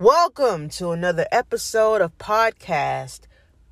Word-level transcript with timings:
Welcome 0.00 0.70
to 0.70 0.92
another 0.92 1.26
episode 1.30 2.00
of 2.00 2.16
podcast 2.16 3.20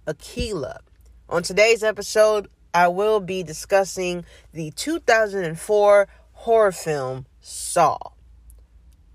Akelah. 0.07 0.81
On 1.27 1.43
today's 1.43 1.83
episode, 1.83 2.49
I 2.75 2.89
will 2.89 3.21
be 3.21 3.43
discussing 3.43 4.27
the 4.53 4.71
2004 4.73 6.07
horror 6.33 6.73
film 6.73 7.25
Saw, 7.41 7.97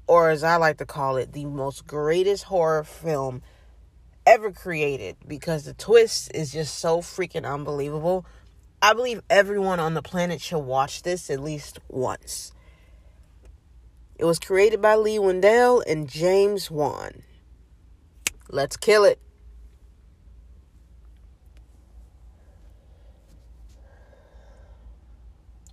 or 0.07 0.31
as 0.31 0.43
I 0.43 0.55
like 0.55 0.79
to 0.79 0.87
call 0.87 1.17
it, 1.17 1.33
the 1.33 1.45
most 1.45 1.85
greatest 1.85 2.45
horror 2.45 2.83
film 2.83 3.43
ever 4.25 4.51
created 4.51 5.17
because 5.27 5.65
the 5.65 5.75
twist 5.75 6.31
is 6.33 6.51
just 6.51 6.79
so 6.79 6.97
freaking 7.01 7.45
unbelievable. 7.47 8.25
I 8.81 8.95
believe 8.95 9.21
everyone 9.29 9.79
on 9.79 9.93
the 9.93 10.01
planet 10.01 10.41
should 10.41 10.61
watch 10.61 11.03
this 11.03 11.29
at 11.29 11.43
least 11.43 11.77
once. 11.89 12.52
It 14.23 14.25
was 14.25 14.39
created 14.39 14.81
by 14.81 14.95
Leigh 14.95 15.19
Whannell 15.19 15.83
and 15.85 16.07
James 16.07 16.71
Wan. 16.71 17.23
Let's 18.47 18.77
kill 18.77 19.03
it. 19.03 19.19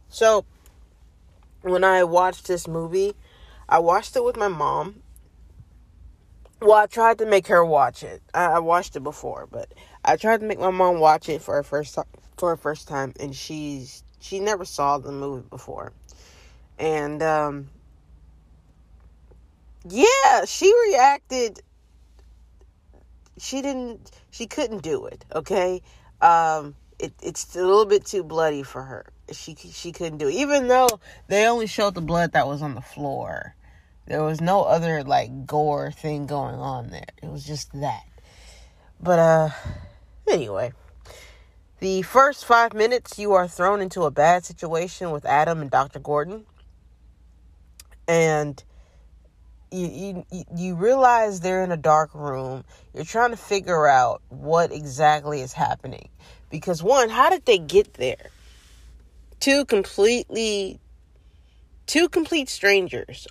So, 0.08 0.44
when 1.62 1.84
I 1.84 2.02
watched 2.02 2.48
this 2.48 2.66
movie, 2.66 3.14
I 3.68 3.78
watched 3.78 4.16
it 4.16 4.24
with 4.24 4.36
my 4.36 4.48
mom. 4.48 5.04
Well, 6.60 6.72
I 6.72 6.86
tried 6.86 7.18
to 7.18 7.26
make 7.26 7.46
her 7.46 7.64
watch 7.64 8.02
it. 8.02 8.20
I, 8.34 8.46
I 8.46 8.58
watched 8.58 8.96
it 8.96 9.04
before, 9.04 9.46
but 9.48 9.72
I 10.04 10.16
tried 10.16 10.40
to 10.40 10.46
make 10.46 10.58
my 10.58 10.72
mom 10.72 10.98
watch 10.98 11.28
it 11.28 11.40
for 11.40 11.54
her 11.54 11.62
first 11.62 11.96
for 12.36 12.48
her 12.48 12.56
first 12.56 12.88
time, 12.88 13.12
and 13.20 13.32
she's 13.32 14.02
she 14.18 14.40
never 14.40 14.64
saw 14.64 14.98
the 14.98 15.12
movie 15.12 15.46
before, 15.48 15.92
and 16.80 17.22
um, 17.22 17.68
yeah, 19.88 20.44
she 20.44 20.72
reacted. 20.88 21.60
She 23.38 23.62
didn't. 23.62 24.10
She 24.30 24.46
couldn't 24.46 24.82
do 24.82 25.06
it. 25.06 25.24
Okay, 25.34 25.82
um, 26.20 26.74
it, 26.98 27.12
it's 27.22 27.54
a 27.56 27.60
little 27.60 27.86
bit 27.86 28.04
too 28.04 28.22
bloody 28.22 28.62
for 28.62 28.82
her. 28.82 29.06
She 29.32 29.54
she 29.54 29.92
couldn't 29.92 30.18
do 30.18 30.28
it, 30.28 30.34
even 30.34 30.68
though 30.68 30.88
they 31.28 31.46
only 31.46 31.66
showed 31.66 31.94
the 31.94 32.00
blood 32.00 32.32
that 32.32 32.46
was 32.46 32.62
on 32.62 32.74
the 32.74 32.80
floor. 32.80 33.54
There 34.06 34.22
was 34.24 34.40
no 34.40 34.64
other 34.64 35.04
like 35.04 35.46
gore 35.46 35.92
thing 35.92 36.26
going 36.26 36.56
on 36.56 36.90
there. 36.90 37.06
It 37.22 37.30
was 37.30 37.46
just 37.46 37.72
that. 37.80 38.04
But 39.00 39.18
uh, 39.18 39.50
anyway. 40.28 40.72
The 41.80 42.02
first 42.02 42.44
five 42.44 42.74
minutes, 42.74 43.18
you 43.18 43.32
are 43.32 43.48
thrown 43.48 43.80
into 43.80 44.02
a 44.02 44.10
bad 44.10 44.44
situation 44.44 45.12
with 45.12 45.24
Adam 45.24 45.62
and 45.62 45.70
Dr. 45.70 45.98
Gordon. 45.98 46.44
And 48.06 48.62
you, 49.72 50.24
you 50.30 50.44
you 50.56 50.74
realize 50.74 51.40
they're 51.40 51.62
in 51.62 51.72
a 51.72 51.76
dark 51.76 52.14
room. 52.14 52.64
You're 52.94 53.04
trying 53.04 53.30
to 53.30 53.36
figure 53.36 53.86
out 53.86 54.22
what 54.28 54.72
exactly 54.72 55.40
is 55.40 55.52
happening. 55.52 56.08
Because 56.50 56.82
one, 56.82 57.08
how 57.08 57.30
did 57.30 57.46
they 57.46 57.58
get 57.58 57.94
there? 57.94 58.30
Two 59.38 59.64
completely 59.64 60.80
two 61.86 62.08
complete 62.08 62.48
strangers 62.48 63.26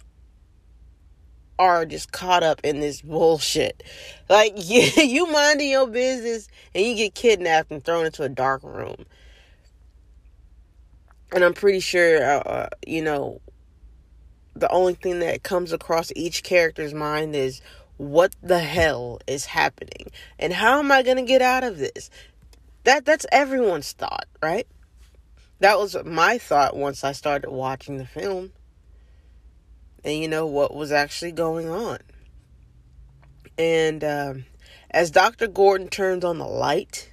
are 1.59 1.85
just 1.85 2.11
caught 2.11 2.41
up 2.41 2.61
in 2.63 2.79
this 2.79 3.01
bullshit. 3.01 3.83
Like 4.29 4.53
you, 4.57 4.81
you 4.97 5.27
minding 5.27 5.69
your 5.69 5.87
business 5.87 6.47
and 6.73 6.85
you 6.85 6.95
get 6.95 7.13
kidnapped 7.13 7.71
and 7.71 7.83
thrown 7.83 8.05
into 8.05 8.23
a 8.23 8.29
dark 8.29 8.63
room. 8.63 9.05
And 11.31 11.43
I'm 11.43 11.53
pretty 11.53 11.79
sure, 11.79 12.23
uh, 12.23 12.39
uh 12.39 12.69
you 12.87 13.03
know, 13.03 13.39
the 14.59 14.71
only 14.71 14.93
thing 14.93 15.19
that 15.19 15.43
comes 15.43 15.71
across 15.71 16.11
each 16.15 16.43
character's 16.43 16.93
mind 16.93 17.35
is 17.35 17.61
what 17.97 18.33
the 18.41 18.59
hell 18.59 19.19
is 19.27 19.45
happening 19.45 20.09
and 20.37 20.53
how 20.53 20.79
am 20.79 20.91
I 20.91 21.03
going 21.03 21.17
to 21.17 21.23
get 21.23 21.41
out 21.41 21.63
of 21.63 21.77
this? 21.77 22.09
That 22.85 23.05
that's 23.05 23.25
everyone's 23.31 23.91
thought, 23.91 24.27
right? 24.41 24.67
That 25.59 25.77
was 25.77 25.97
my 26.05 26.37
thought 26.37 26.77
once 26.77 27.03
I 27.03 27.11
started 27.11 27.49
watching 27.49 27.97
the 27.97 28.05
film. 28.05 28.51
And 30.03 30.17
you 30.17 30.29
know 30.29 30.47
what 30.47 30.73
was 30.73 30.93
actually 30.93 31.33
going 31.33 31.67
on. 31.67 31.97
And 33.57 34.01
um, 34.05 34.45
as 34.89 35.11
Dr. 35.11 35.47
Gordon 35.47 35.89
turns 35.89 36.23
on 36.23 36.37
the 36.37 36.47
light, 36.47 37.11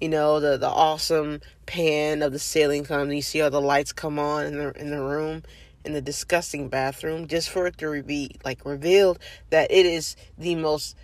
you 0.00 0.08
know, 0.08 0.40
the 0.40 0.56
the 0.56 0.68
awesome 0.68 1.40
pan 1.66 2.22
of 2.22 2.32
the 2.32 2.40
ceiling 2.40 2.82
comes, 2.82 3.14
you 3.14 3.22
see 3.22 3.40
all 3.40 3.50
the 3.50 3.60
lights 3.60 3.92
come 3.92 4.18
on 4.18 4.46
in 4.46 4.58
the 4.58 4.72
in 4.80 4.90
the 4.90 5.00
room 5.00 5.44
in 5.88 5.94
the 5.94 6.00
disgusting 6.00 6.68
bathroom 6.68 7.26
just 7.26 7.48
for 7.48 7.66
it 7.66 7.76
to 7.78 8.02
be 8.02 8.30
like 8.44 8.64
revealed 8.64 9.18
that 9.50 9.70
it 9.72 9.86
is 9.86 10.14
the 10.36 10.54
most 10.54 10.94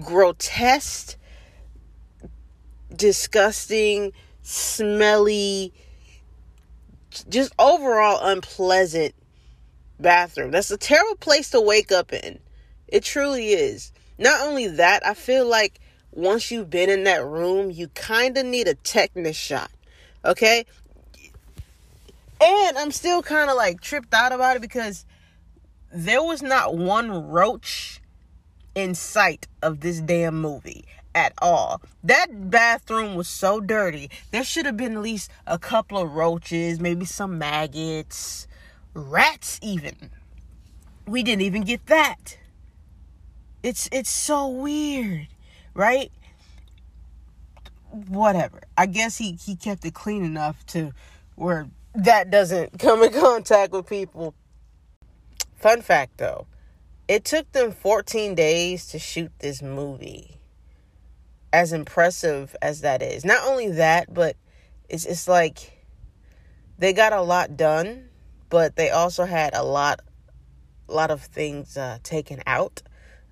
grotesque, 0.00 1.16
disgusting, 2.94 4.12
smelly, 4.42 5.72
just 7.28 7.52
overall 7.58 8.18
unpleasant 8.22 9.14
bathroom. 10.00 10.50
That's 10.50 10.70
a 10.70 10.78
terrible 10.78 11.16
place 11.16 11.50
to 11.50 11.60
wake 11.60 11.92
up 11.92 12.12
in. 12.12 12.40
It 12.88 13.04
truly 13.04 13.50
is. 13.50 13.92
Not 14.18 14.46
only 14.46 14.66
that, 14.66 15.06
I 15.06 15.14
feel 15.14 15.46
like 15.46 15.78
once 16.10 16.50
you've 16.50 16.70
been 16.70 16.90
in 16.90 17.04
that 17.04 17.24
room, 17.24 17.70
you 17.70 17.88
kind 17.88 18.36
of 18.36 18.46
need 18.46 18.68
a 18.68 18.74
tetanus 18.74 19.36
shot. 19.36 19.70
Okay? 20.24 20.64
And 22.42 22.76
I'm 22.76 22.90
still 22.90 23.22
kind 23.22 23.50
of 23.50 23.56
like 23.56 23.80
tripped 23.80 24.12
out 24.12 24.32
about 24.32 24.56
it 24.56 24.62
because 24.62 25.06
there 25.92 26.22
was 26.22 26.42
not 26.42 26.76
one 26.76 27.28
roach 27.28 28.00
in 28.74 28.94
sight 28.94 29.46
of 29.62 29.80
this 29.80 30.00
damn 30.00 30.40
movie 30.40 30.84
at 31.14 31.34
all. 31.40 31.80
That 32.02 32.50
bathroom 32.50 33.14
was 33.14 33.28
so 33.28 33.60
dirty. 33.60 34.10
There 34.32 34.42
should 34.42 34.66
have 34.66 34.76
been 34.76 34.94
at 34.94 35.02
least 35.02 35.30
a 35.46 35.58
couple 35.58 35.98
of 35.98 36.12
roaches, 36.12 36.80
maybe 36.80 37.04
some 37.04 37.38
maggots, 37.38 38.48
rats 38.92 39.60
even. 39.62 40.10
We 41.06 41.22
didn't 41.22 41.42
even 41.42 41.62
get 41.62 41.86
that. 41.86 42.38
It's 43.62 43.88
it's 43.92 44.10
so 44.10 44.48
weird, 44.48 45.28
right? 45.74 46.10
Whatever. 47.90 48.62
I 48.76 48.86
guess 48.86 49.18
he 49.18 49.32
he 49.32 49.54
kept 49.54 49.84
it 49.84 49.94
clean 49.94 50.24
enough 50.24 50.64
to 50.66 50.92
where 51.36 51.68
that 51.94 52.30
doesn't 52.30 52.78
come 52.78 53.02
in 53.02 53.12
contact 53.12 53.72
with 53.72 53.86
people. 53.86 54.34
Fun 55.56 55.82
fact 55.82 56.18
though, 56.18 56.46
it 57.08 57.24
took 57.24 57.50
them 57.52 57.72
14 57.72 58.34
days 58.34 58.86
to 58.88 58.98
shoot 58.98 59.30
this 59.38 59.62
movie. 59.62 60.38
As 61.52 61.72
impressive 61.72 62.56
as 62.62 62.80
that 62.80 63.02
is. 63.02 63.26
Not 63.26 63.46
only 63.46 63.72
that, 63.72 64.12
but 64.12 64.36
it's 64.88 65.04
it's 65.04 65.28
like 65.28 65.86
they 66.78 66.94
got 66.94 67.12
a 67.12 67.20
lot 67.20 67.56
done, 67.58 68.08
but 68.48 68.76
they 68.76 68.88
also 68.90 69.26
had 69.26 69.54
a 69.54 69.62
lot 69.62 70.00
a 70.88 70.92
lot 70.92 71.10
of 71.10 71.22
things 71.22 71.76
uh, 71.76 71.98
taken 72.02 72.42
out 72.46 72.82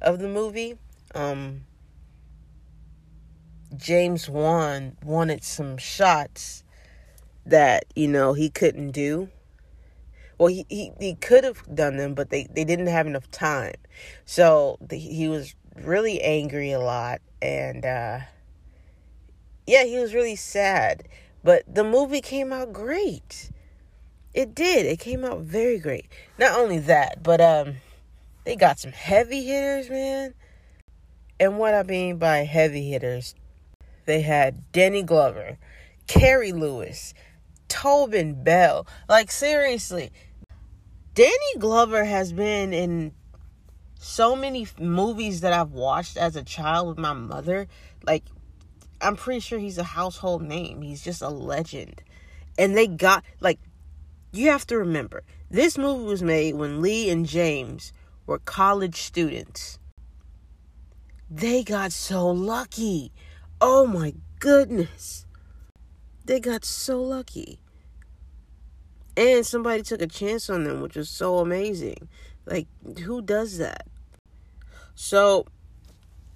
of 0.00 0.18
the 0.18 0.28
movie. 0.28 0.76
Um 1.14 1.62
James 3.76 4.28
Wan 4.28 4.96
wanted 5.02 5.44
some 5.44 5.78
shots 5.78 6.64
that 7.50 7.84
you 7.94 8.08
know 8.08 8.32
he 8.32 8.48
couldn't 8.48 8.92
do. 8.92 9.28
Well 10.38 10.48
he 10.48 10.64
he, 10.68 10.92
he 10.98 11.14
could 11.14 11.44
have 11.44 11.62
done 11.72 11.96
them 11.96 12.14
but 12.14 12.30
they 12.30 12.46
they 12.50 12.64
didn't 12.64 12.86
have 12.86 13.06
enough 13.06 13.30
time. 13.30 13.74
So 14.24 14.78
the, 14.80 14.96
he 14.96 15.28
was 15.28 15.54
really 15.82 16.20
angry 16.22 16.72
a 16.72 16.80
lot 16.80 17.20
and 17.40 17.84
uh 17.84 18.20
yeah 19.66 19.84
he 19.84 19.98
was 19.98 20.14
really 20.14 20.36
sad. 20.36 21.06
But 21.44 21.62
the 21.72 21.84
movie 21.84 22.20
came 22.20 22.52
out 22.52 22.72
great. 22.72 23.50
It 24.34 24.54
did. 24.54 24.86
It 24.86 25.00
came 25.00 25.24
out 25.24 25.40
very 25.40 25.78
great. 25.78 26.06
Not 26.38 26.58
only 26.58 26.78
that 26.78 27.22
but 27.22 27.40
um 27.40 27.76
they 28.44 28.56
got 28.56 28.78
some 28.78 28.92
heavy 28.92 29.44
hitters 29.44 29.90
man. 29.90 30.34
And 31.38 31.58
what 31.58 31.74
i 31.74 31.82
mean 31.82 32.18
by 32.18 32.38
heavy 32.38 32.90
hitters 32.90 33.34
they 34.06 34.20
had 34.22 34.72
danny 34.72 35.02
glover 35.02 35.58
Cary 36.10 36.50
Elwes, 36.50 37.14
Tobin 37.70 38.44
Bell. 38.44 38.86
Like 39.08 39.30
seriously, 39.30 40.10
Danny 41.14 41.54
Glover 41.58 42.04
has 42.04 42.34
been 42.34 42.74
in 42.74 43.12
so 43.98 44.36
many 44.36 44.66
movies 44.78 45.40
that 45.40 45.54
I've 45.54 45.72
watched 45.72 46.18
as 46.18 46.36
a 46.36 46.42
child 46.42 46.88
with 46.88 46.98
my 46.98 47.14
mother. 47.14 47.68
Like 48.02 48.24
I'm 49.00 49.16
pretty 49.16 49.40
sure 49.40 49.58
he's 49.58 49.78
a 49.78 49.84
household 49.84 50.42
name. 50.42 50.82
He's 50.82 51.02
just 51.02 51.22
a 51.22 51.30
legend. 51.30 52.02
And 52.58 52.76
they 52.76 52.86
got 52.86 53.24
like 53.40 53.58
you 54.32 54.50
have 54.50 54.66
to 54.66 54.76
remember, 54.76 55.22
this 55.50 55.78
movie 55.78 56.04
was 56.04 56.22
made 56.22 56.54
when 56.54 56.82
Leigh 56.82 57.10
and 57.10 57.26
James 57.26 57.92
were 58.26 58.38
college 58.38 58.96
students. 58.96 59.78
They 61.30 61.62
got 61.62 61.92
so 61.92 62.28
lucky. 62.28 63.12
Oh 63.60 63.86
my 63.86 64.14
goodness. 64.38 65.26
They 66.24 66.38
got 66.38 66.64
so 66.64 67.02
lucky. 67.02 67.59
And 69.20 69.44
somebody 69.44 69.82
took 69.82 70.00
a 70.00 70.06
chance 70.06 70.48
on 70.48 70.64
them, 70.64 70.80
which 70.80 70.96
was 70.96 71.10
so 71.10 71.40
amazing. 71.40 72.08
Like, 72.46 72.68
who 73.00 73.20
does 73.20 73.58
that? 73.58 73.86
So 74.94 75.44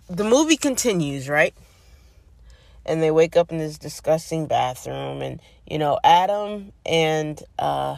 the 0.06 0.22
movie 0.22 0.58
continues, 0.58 1.26
right? 1.26 1.54
And 2.84 3.02
they 3.02 3.10
wake 3.10 3.38
up 3.38 3.50
in 3.50 3.56
this 3.56 3.78
disgusting 3.78 4.44
bathroom, 4.44 5.22
and 5.22 5.40
you 5.66 5.78
know, 5.78 5.98
Adam 6.04 6.72
and 6.84 7.42
uh, 7.58 7.96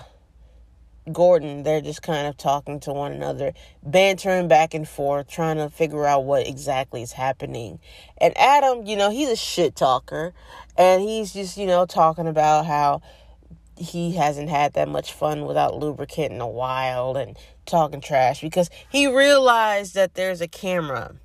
Gordon, 1.10 1.64
they're 1.64 1.80
just 1.80 2.02
kind 2.02 2.28
of 2.28 2.36
talking 2.36 2.78
to 2.80 2.92
one 2.92 3.10
another, 3.10 3.54
bantering 3.82 4.46
back 4.46 4.72
and 4.72 4.88
forth, 4.88 5.28
trying 5.28 5.56
to 5.56 5.68
figure 5.68 6.06
out 6.06 6.22
what 6.22 6.46
exactly 6.46 7.02
is 7.02 7.10
happening. 7.10 7.80
And 8.18 8.38
Adam, 8.38 8.86
you 8.86 8.96
know, 8.96 9.10
he's 9.10 9.30
a 9.30 9.36
shit 9.36 9.74
talker, 9.74 10.32
and 10.78 11.02
he's 11.02 11.32
just, 11.32 11.56
you 11.56 11.66
know, 11.66 11.86
talking 11.86 12.28
about 12.28 12.66
how 12.66 13.02
he 13.76 14.12
hasn't 14.12 14.48
had 14.48 14.72
that 14.74 14.88
much 14.88 15.12
fun 15.12 15.44
without 15.44 15.76
lubricant 15.76 16.32
in 16.32 16.40
a 16.40 16.48
while 16.48 17.16
and 17.16 17.36
talking 17.66 18.00
trash 18.00 18.40
because 18.40 18.70
he 18.88 19.06
realized 19.06 19.94
that 19.94 20.14
there's 20.14 20.40
a 20.40 20.48
camera 20.48 21.16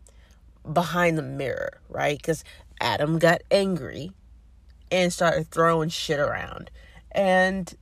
behind 0.72 1.18
the 1.18 1.24
mirror, 1.24 1.80
right? 1.90 2.18
Because 2.18 2.44
Adam 2.80 3.20
got 3.20 3.42
angry 3.50 4.12
and 4.92 5.14
started 5.14 5.50
throwing 5.50 5.90
shit 5.90 6.20
around. 6.20 6.70
And 7.12 7.74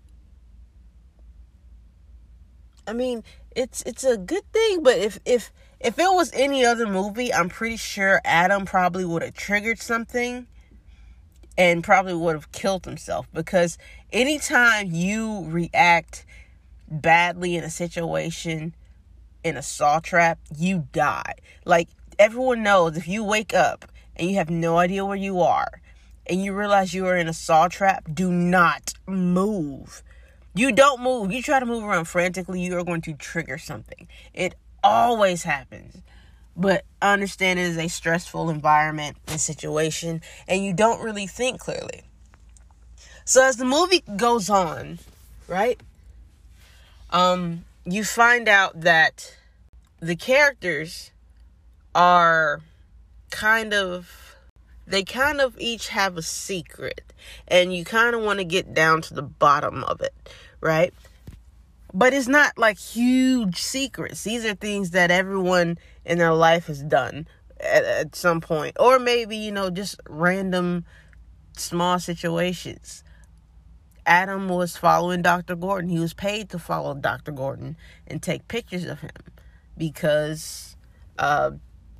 I 2.87 2.93
mean, 2.93 3.23
it's 3.55 3.81
it's 3.83 4.03
a 4.03 4.17
good 4.17 4.51
thing, 4.51 4.83
but 4.83 4.97
if 4.97 5.19
if 5.25 5.51
if 5.79 5.97
it 5.97 6.11
was 6.11 6.31
any 6.33 6.65
other 6.65 6.85
movie, 6.85 7.33
I'm 7.33 7.49
pretty 7.49 7.77
sure 7.77 8.21
Adam 8.25 8.65
probably 8.65 9.05
would 9.05 9.21
have 9.21 9.33
triggered 9.33 9.79
something 9.79 10.47
and 11.57 11.83
probably 11.83 12.13
would 12.13 12.35
have 12.35 12.51
killed 12.51 12.85
himself 12.85 13.27
because 13.33 13.77
anytime 14.11 14.91
you 14.91 15.45
react 15.45 16.25
badly 16.89 17.55
in 17.55 17.63
a 17.63 17.69
situation 17.69 18.75
in 19.43 19.57
a 19.57 19.61
saw 19.61 19.99
trap, 19.99 20.39
you 20.55 20.87
die. 20.91 21.35
Like 21.65 21.89
everyone 22.17 22.63
knows 22.63 22.97
if 22.97 23.07
you 23.07 23.23
wake 23.23 23.53
up 23.53 23.85
and 24.15 24.29
you 24.29 24.35
have 24.35 24.49
no 24.49 24.77
idea 24.77 25.05
where 25.05 25.15
you 25.15 25.41
are 25.41 25.81
and 26.27 26.43
you 26.43 26.53
realize 26.53 26.93
you 26.93 27.05
are 27.07 27.17
in 27.17 27.27
a 27.27 27.33
saw 27.33 27.67
trap, 27.67 28.05
do 28.13 28.31
not 28.31 28.93
move. 29.07 30.03
You 30.53 30.71
don't 30.71 31.01
move. 31.01 31.31
You 31.31 31.41
try 31.41 31.59
to 31.59 31.65
move 31.65 31.83
around 31.83 32.05
frantically, 32.05 32.61
you 32.61 32.77
are 32.77 32.83
going 32.83 33.01
to 33.01 33.13
trigger 33.13 33.57
something. 33.57 34.07
It 34.33 34.55
always 34.83 35.43
happens. 35.43 36.01
But 36.55 36.83
understand 37.01 37.59
it 37.59 37.63
is 37.63 37.77
a 37.77 37.87
stressful 37.87 38.49
environment 38.49 39.15
and 39.27 39.39
situation, 39.39 40.21
and 40.47 40.65
you 40.65 40.73
don't 40.73 41.01
really 41.01 41.25
think 41.25 41.61
clearly. 41.61 42.03
So 43.29 43.43
as 43.43 43.57
the 43.57 43.65
movie 43.65 44.03
goes 44.15 44.49
on, 44.49 44.97
right? 45.47 45.79
Um, 47.11 47.63
you 47.85 48.03
find 48.03 48.49
out 48.49 48.81
that 48.81 49.37
the 49.99 50.15
characters 50.15 51.11
are 51.93 52.61
kind 53.29 53.71
of 53.71 54.35
they 54.87 55.03
kind 55.03 55.41
of 55.41 55.55
each 55.59 55.89
have 55.89 56.17
a 56.17 56.23
secret 56.23 57.13
and 57.47 57.71
you 57.71 57.85
kind 57.85 58.15
of 58.15 58.23
want 58.23 58.39
to 58.39 58.45
get 58.45 58.73
down 58.73 59.03
to 59.03 59.13
the 59.13 59.21
bottom 59.21 59.83
of 59.83 60.01
it 60.01 60.15
right? 60.59 60.91
But 61.93 62.15
it's 62.15 62.27
not 62.27 62.57
like 62.57 62.79
huge 62.79 63.57
secrets. 63.61 64.23
These 64.23 64.43
are 64.43 64.55
things 64.55 64.89
that 64.91 65.11
everyone 65.11 65.77
in 66.03 66.17
their 66.17 66.33
life 66.33 66.65
has 66.65 66.81
done 66.81 67.27
at, 67.59 67.83
at 67.83 68.15
some 68.15 68.41
point. 68.41 68.75
Or 68.79 68.97
maybe 68.97 69.37
you 69.37 69.51
know 69.51 69.69
just 69.69 70.01
random 70.09 70.85
small 71.55 71.99
situations 71.99 73.03
adam 74.09 74.49
was 74.49 74.75
following 74.75 75.21
dr 75.21 75.55
gordon 75.55 75.89
he 75.89 75.99
was 75.99 76.13
paid 76.13 76.49
to 76.49 76.59
follow 76.59 76.93
dr 76.95 77.31
gordon 77.31 77.77
and 78.07 78.21
take 78.21 78.47
pictures 78.47 78.85
of 78.85 78.99
him 78.99 79.11
because 79.77 80.75
uh, 81.19 81.51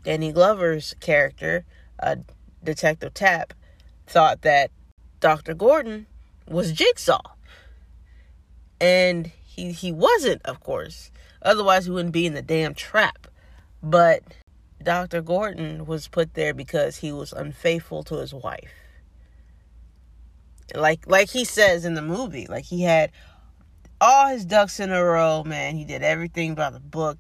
Danny 0.04 0.32
Glover's 0.32 0.96
character, 1.00 1.66
uh, 2.02 2.18
Detective 2.64 3.14
Tapp, 3.14 3.54
thought 4.08 4.42
that 4.42 4.72
Dr. 5.20 5.54
Gordon 5.54 6.08
was 6.48 6.72
Jigsaw. 6.72 7.22
And 8.82 9.28
he 9.44 9.72
he 9.72 9.92
wasn't, 9.92 10.42
of 10.46 10.62
course. 10.62 11.12
Otherwise 11.42 11.86
he 11.86 11.92
wouldn't 11.92 12.14
be 12.14 12.26
in 12.26 12.34
the 12.34 12.42
damn 12.42 12.74
trap. 12.74 13.28
But 13.84 14.24
Dr. 14.82 15.22
Gordon 15.22 15.86
was 15.86 16.08
put 16.08 16.34
there 16.34 16.54
because 16.54 16.98
he 16.98 17.12
was 17.12 17.34
unfaithful 17.34 18.04
to 18.06 18.16
his 18.16 18.34
wife. 18.34 18.72
Like 20.76 21.08
like 21.08 21.30
he 21.30 21.46
says 21.46 21.86
in 21.86 21.94
the 21.94 22.02
movie, 22.02 22.48
like 22.48 22.66
he 22.66 22.84
had 22.84 23.12
all 24.02 24.28
his 24.28 24.46
ducks 24.46 24.80
in 24.80 24.92
a 24.92 25.04
row, 25.04 25.44
man. 25.44 25.76
He 25.76 25.86
did 25.86 26.04
everything 26.04 26.56
by 26.56 26.70
the 26.70 26.80
book 26.80 27.18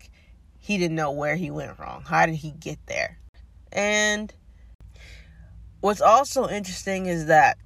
he 0.59 0.77
didn't 0.77 0.95
know 0.95 1.11
where 1.11 1.35
he 1.35 1.49
went 1.49 1.79
wrong. 1.79 2.03
How 2.05 2.25
did 2.25 2.35
he 2.35 2.51
get 2.51 2.77
there? 2.85 3.17
And 3.71 4.31
what's 5.79 6.01
also 6.01 6.47
interesting 6.47 7.07
is 7.07 7.25
that 7.27 7.57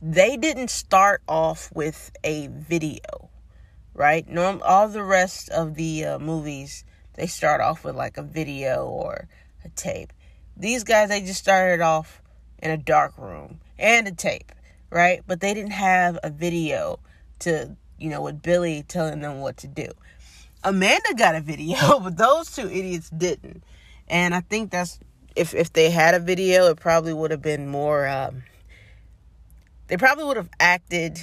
they 0.00 0.36
didn't 0.36 0.70
start 0.70 1.22
off 1.28 1.70
with 1.74 2.12
a 2.22 2.46
video, 2.46 3.30
right? 3.92 4.26
Norm, 4.28 4.62
all 4.64 4.88
the 4.88 5.02
rest 5.02 5.50
of 5.50 5.74
the 5.74 6.04
uh, 6.04 6.18
movies 6.18 6.84
they 7.14 7.26
start 7.26 7.60
off 7.60 7.84
with 7.84 7.96
like 7.96 8.16
a 8.16 8.22
video 8.22 8.86
or 8.86 9.28
a 9.64 9.68
tape. 9.70 10.12
These 10.56 10.84
guys 10.84 11.08
they 11.08 11.20
just 11.20 11.40
started 11.40 11.82
off 11.82 12.22
in 12.62 12.70
a 12.70 12.76
dark 12.76 13.18
room 13.18 13.60
and 13.78 14.08
a 14.08 14.12
tape, 14.12 14.52
right? 14.90 15.22
But 15.26 15.40
they 15.40 15.54
didn't 15.54 15.72
have 15.72 16.18
a 16.22 16.30
video 16.30 16.98
to, 17.40 17.76
you 17.98 18.10
know, 18.10 18.22
with 18.22 18.42
Billy 18.42 18.84
telling 18.86 19.20
them 19.20 19.40
what 19.40 19.56
to 19.58 19.68
do. 19.68 19.88
Amanda 20.64 21.14
got 21.16 21.34
a 21.34 21.40
video, 21.40 22.00
but 22.02 22.16
those 22.16 22.54
two 22.54 22.68
idiots 22.68 23.10
didn't. 23.10 23.62
And 24.08 24.34
I 24.34 24.40
think 24.40 24.70
that's 24.70 24.98
if 25.34 25.54
if 25.54 25.72
they 25.72 25.90
had 25.90 26.14
a 26.14 26.20
video, 26.20 26.70
it 26.70 26.80
probably 26.80 27.12
would 27.12 27.30
have 27.30 27.42
been 27.42 27.68
more. 27.68 28.06
Um, 28.06 28.42
they 29.88 29.96
probably 29.96 30.24
would 30.24 30.36
have 30.36 30.50
acted 30.58 31.20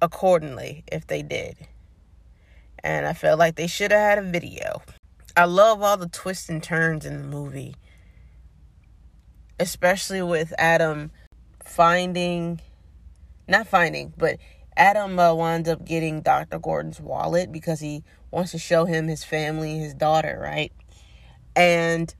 accordingly 0.00 0.84
if 0.90 1.06
they 1.06 1.22
did. 1.22 1.56
And 2.84 3.06
I 3.06 3.14
felt 3.14 3.38
like 3.38 3.56
they 3.56 3.66
should 3.66 3.90
have 3.90 4.00
had 4.00 4.18
a 4.18 4.22
video. 4.22 4.82
I 5.36 5.44
love 5.46 5.82
all 5.82 5.96
the 5.96 6.08
twists 6.08 6.48
and 6.48 6.62
turns 6.62 7.04
in 7.04 7.20
the 7.20 7.26
movie, 7.26 7.74
especially 9.58 10.22
with 10.22 10.54
Adam 10.56 11.10
finding, 11.66 12.60
not 13.48 13.66
finding, 13.66 14.12
but 14.16 14.38
Adam 14.76 15.18
uh, 15.18 15.34
winds 15.34 15.68
up 15.68 15.84
getting 15.84 16.20
Dr. 16.20 16.58
Gordon's 16.58 17.00
wallet 17.00 17.50
because 17.50 17.80
he 17.80 18.04
wants 18.30 18.52
to 18.52 18.58
show 18.58 18.84
him 18.84 19.08
his 19.08 19.24
family, 19.24 19.78
his 19.78 19.94
daughter, 19.94 20.38
right? 20.42 20.72
And 21.54 22.14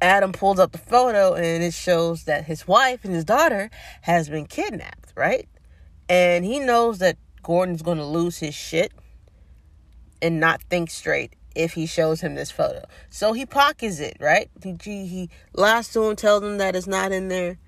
Adam 0.00 0.32
pulls 0.32 0.58
up 0.58 0.72
the 0.72 0.78
photo 0.78 1.34
and 1.34 1.62
it 1.62 1.72
shows 1.72 2.24
that 2.24 2.44
his 2.44 2.68
wife 2.68 3.04
and 3.04 3.14
his 3.14 3.24
daughter 3.24 3.70
has 4.02 4.28
been 4.28 4.46
kidnapped, 4.46 5.12
right? 5.16 5.48
And 6.08 6.44
he 6.44 6.60
knows 6.60 6.98
that 6.98 7.16
Gordon's 7.42 7.82
going 7.82 7.98
to 7.98 8.04
lose 8.04 8.38
his 8.38 8.54
shit 8.54 8.92
and 10.20 10.38
not 10.38 10.62
think 10.64 10.90
straight 10.90 11.34
if 11.56 11.72
he 11.72 11.86
shows 11.86 12.20
him 12.20 12.34
this 12.34 12.50
photo. 12.50 12.84
So 13.10 13.32
he 13.32 13.46
pockets 13.46 13.98
it, 13.98 14.16
right? 14.20 14.50
He, 14.62 14.76
he 14.84 15.30
lies 15.54 15.88
to 15.94 16.08
him, 16.08 16.16
tells 16.16 16.42
him 16.42 16.58
that 16.58 16.76
it's 16.76 16.86
not 16.86 17.12
in 17.12 17.28
there. 17.28 17.58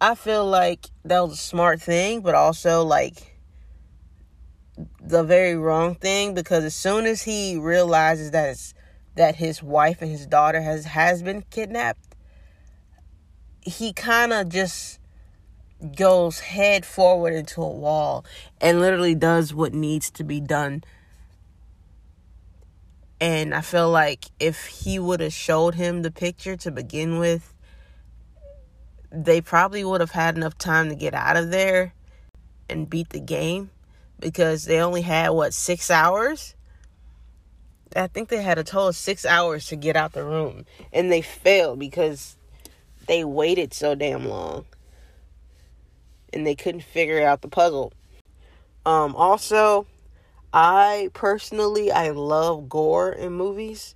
I 0.00 0.14
feel 0.14 0.46
like 0.46 0.86
that 1.04 1.20
was 1.20 1.34
a 1.34 1.36
smart 1.36 1.82
thing, 1.82 2.22
but 2.22 2.34
also 2.34 2.82
like 2.84 3.38
the 5.02 5.22
very 5.22 5.56
wrong 5.56 5.94
thing 5.94 6.32
because 6.34 6.64
as 6.64 6.74
soon 6.74 7.04
as 7.04 7.22
he 7.22 7.56
realizes 7.56 8.30
that 8.30 8.50
it's 8.50 8.74
that 9.16 9.36
his 9.36 9.62
wife 9.62 10.00
and 10.00 10.10
his 10.10 10.26
daughter 10.26 10.62
has 10.62 10.86
has 10.86 11.22
been 11.22 11.42
kidnapped, 11.50 12.16
he 13.60 13.92
kind 13.92 14.32
of 14.32 14.48
just 14.48 15.00
goes 15.96 16.38
head 16.40 16.86
forward 16.86 17.34
into 17.34 17.60
a 17.60 17.68
wall 17.68 18.24
and 18.60 18.80
literally 18.80 19.14
does 19.14 19.52
what 19.52 19.74
needs 19.74 20.10
to 20.10 20.24
be 20.24 20.40
done. 20.40 20.82
And 23.20 23.54
I 23.54 23.60
feel 23.60 23.90
like 23.90 24.26
if 24.38 24.66
he 24.66 24.98
would 24.98 25.20
have 25.20 25.32
showed 25.32 25.74
him 25.74 26.02
the 26.02 26.10
picture 26.10 26.56
to 26.56 26.70
begin 26.70 27.18
with, 27.18 27.52
they 29.12 29.40
probably 29.40 29.84
would 29.84 30.00
have 30.00 30.12
had 30.12 30.36
enough 30.36 30.56
time 30.56 30.88
to 30.88 30.94
get 30.94 31.14
out 31.14 31.36
of 31.36 31.50
there 31.50 31.92
and 32.68 32.88
beat 32.88 33.10
the 33.10 33.20
game 33.20 33.70
because 34.18 34.64
they 34.64 34.80
only 34.80 35.02
had 35.02 35.30
what 35.30 35.52
six 35.52 35.90
hours? 35.90 36.54
I 37.94 38.06
think 38.06 38.28
they 38.28 38.42
had 38.42 38.58
a 38.58 38.64
total 38.64 38.88
of 38.88 38.96
six 38.96 39.26
hours 39.26 39.66
to 39.66 39.76
get 39.76 39.96
out 39.96 40.12
the 40.12 40.24
room 40.24 40.64
and 40.92 41.10
they 41.10 41.22
failed 41.22 41.78
because 41.80 42.36
they 43.06 43.24
waited 43.24 43.74
so 43.74 43.96
damn 43.96 44.28
long 44.28 44.64
and 46.32 46.46
they 46.46 46.54
couldn't 46.54 46.84
figure 46.84 47.26
out 47.26 47.42
the 47.42 47.48
puzzle. 47.48 47.92
Um 48.86 49.16
also 49.16 49.86
i 50.52 51.08
personally 51.12 51.90
i 51.90 52.10
love 52.10 52.68
gore 52.68 53.12
in 53.12 53.32
movies 53.32 53.94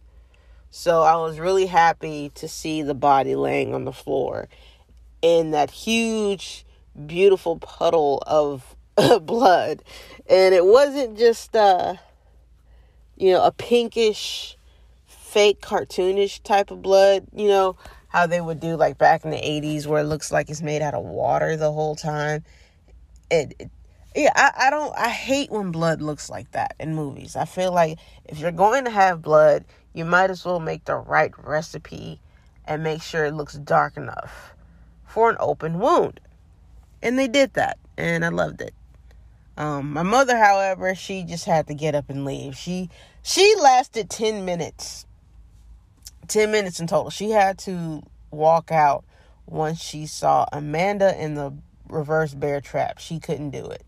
so 0.71 1.03
i 1.03 1.17
was 1.17 1.39
really 1.39 1.67
happy 1.67 2.31
to 2.35 2.49
see 2.49 2.83
the 2.83 2.95
body 2.95 3.35
laying 3.35 3.75
on 3.75 3.85
the 3.85 3.93
floor 3.93 4.49
in 5.25 5.53
that 5.53 5.71
huge, 5.71 6.67
beautiful 7.07 7.57
puddle 7.57 8.23
of 8.27 8.77
blood. 9.23 9.83
And 10.29 10.55
it 10.55 10.67
wasn't 10.67 11.17
just, 11.17 11.57
uh, 11.57 11.95
you 13.17 13.33
know, 13.33 13.43
a 13.43 13.51
pinkish 13.51 14.59
fake 15.07 15.63
cartoonish 15.63 16.43
type 16.43 16.71
of 16.71 16.83
blood, 16.83 17.27
you 17.35 17.49
know, 17.49 17.77
how 18.09 18.27
they 18.27 18.41
would 18.41 18.61
do 18.61 18.77
like 18.77 18.99
back 18.99 19.25
in 19.25 19.31
the 19.31 19.39
80s 19.39 19.87
where 19.87 20.03
it 20.03 20.07
looks 20.07 20.31
like 20.31 20.51
it's 20.51 20.61
made 20.61 20.83
out 20.83 20.93
of 20.93 21.05
water 21.05 21.57
the 21.57 21.73
whole 21.73 21.97
time. 21.97 22.45
It, 23.31 23.55
it 23.59 23.71
yeah, 24.15 24.33
I, 24.35 24.67
I 24.67 24.71
don't 24.71 24.97
I 24.97 25.09
hate 25.09 25.51
when 25.51 25.73
blood 25.73 26.01
looks 26.01 26.31
like 26.31 26.51
that 26.53 26.77
in 26.79 26.95
movies. 26.95 27.37
I 27.37 27.45
feel 27.45 27.73
like 27.73 27.99
if 28.25 28.39
you're 28.39 28.53
going 28.53 28.85
to 28.85 28.91
have 28.91 29.23
blood, 29.23 29.65
you 29.93 30.05
might 30.05 30.31
as 30.31 30.45
well 30.45 30.61
make 30.61 30.85
the 30.85 30.97
right 30.97 31.33
recipe 31.43 32.21
and 32.65 32.83
make 32.83 33.03
sure 33.03 33.25
it 33.25 33.35
looks 33.35 33.55
dark 33.55 33.97
enough 33.97 34.55
for 35.07 35.31
an 35.31 35.37
open 35.41 35.79
wound. 35.79 36.21
And 37.03 37.19
they 37.19 37.29
did 37.29 37.55
that, 37.55 37.79
and 37.99 38.25
I 38.25 38.29
loved 38.29 38.61
it. 38.61 38.75
Um, 39.57 39.93
my 39.93 40.03
mother, 40.03 40.37
however, 40.37 40.95
she 40.95 41.23
just 41.23 41.45
had 41.45 41.67
to 41.69 41.75
get 41.75 41.95
up 41.95 42.09
and 42.09 42.25
leave. 42.25 42.57
She 42.57 42.91
she 43.23 43.55
lasted 43.61 44.11
ten 44.11 44.45
minutes, 44.45 45.07
ten 46.29 46.51
minutes 46.51 46.81
in 46.81 46.87
total. 46.87 47.11
She 47.11 47.31
had 47.31 47.59
to 47.61 48.03
walk 48.31 48.73
out 48.73 49.05
once 49.47 49.81
she 49.81 50.07
saw 50.07 50.47
Amanda 50.53 51.21
in 51.21 51.35
the 51.35 51.53
reverse 51.89 52.35
bear 52.35 52.61
trap. 52.61 52.99
She 52.99 53.19
couldn't 53.21 53.51
do 53.51 53.67
it. 53.67 53.83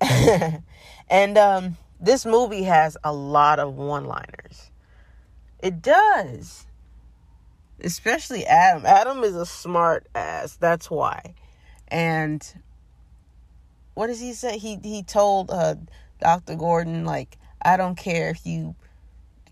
and 1.08 1.38
um, 1.38 1.76
this 2.00 2.24
movie 2.24 2.62
has 2.62 2.96
a 3.04 3.12
lot 3.12 3.58
of 3.58 3.74
one-liners. 3.74 4.70
It 5.58 5.82
does. 5.82 6.66
Especially 7.82 8.46
Adam. 8.46 8.84
Adam 8.86 9.22
is 9.24 9.36
a 9.36 9.46
smart 9.46 10.06
ass. 10.14 10.56
That's 10.56 10.90
why. 10.90 11.34
And 11.88 12.42
what 13.94 14.06
does 14.06 14.20
he 14.20 14.32
say? 14.32 14.58
He 14.58 14.78
he 14.82 15.02
told 15.02 15.50
uh, 15.50 15.74
Dr. 16.20 16.54
Gordon 16.54 17.04
like, 17.04 17.38
I 17.62 17.76
don't 17.76 17.96
care 17.96 18.30
if 18.30 18.46
you 18.46 18.74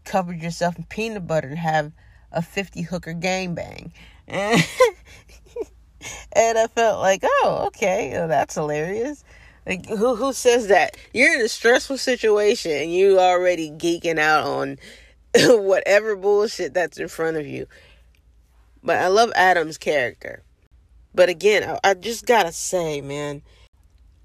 covered 0.05 0.43
yourself 0.43 0.76
in 0.78 0.85
peanut 0.85 1.26
butter 1.26 1.49
and 1.49 1.59
have 1.59 1.93
a 2.33 2.43
50 2.43 2.83
hooker 2.83 3.12
gang 3.12 3.55
bang. 3.55 3.93
And, 4.26 4.62
and 6.33 6.59
I 6.59 6.67
felt 6.69 7.00
like, 7.00 7.23
oh, 7.25 7.64
okay, 7.69 8.11
well, 8.12 8.28
that's 8.28 8.55
hilarious. 8.55 9.25
Like 9.69 9.87
who 9.87 10.17
who 10.17 10.33
says 10.33 10.69
that? 10.69 10.97
You're 11.13 11.35
in 11.35 11.43
a 11.43 11.49
stressful 11.49 11.99
situation 11.99 12.73
and 12.73 12.93
you 12.93 13.21
already 13.21 13.71
geeking 13.71 14.19
out 14.19 14.45
on 14.45 14.79
whatever 15.37 16.17
bullshit 16.17 16.73
that's 16.73 16.99
in 16.99 17.09
front 17.09 17.37
of 17.37 17.47
you. 17.47 17.67
But 18.83 18.97
I 18.97 19.09
love 19.09 19.31
Adam's 19.35 19.77
character. 19.77 20.43
But 21.15 21.29
again, 21.29 21.79
I, 21.85 21.91
I 21.91 21.95
just 21.95 22.25
gotta 22.25 22.53
say, 22.53 23.03
man, 23.03 23.43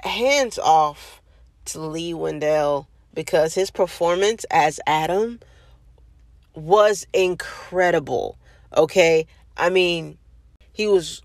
hands 0.02 0.58
off 0.58 1.22
to 1.66 1.82
Leigh 1.82 2.14
Whannell 2.14 2.88
because 3.14 3.54
his 3.54 3.70
performance 3.70 4.46
as 4.50 4.80
Adam 4.88 5.42
was 6.56 7.06
incredible. 7.14 8.38
Okay? 8.78 9.28
I 9.58 9.70
mean, 9.70 10.18
he 10.72 10.88
was 10.88 11.22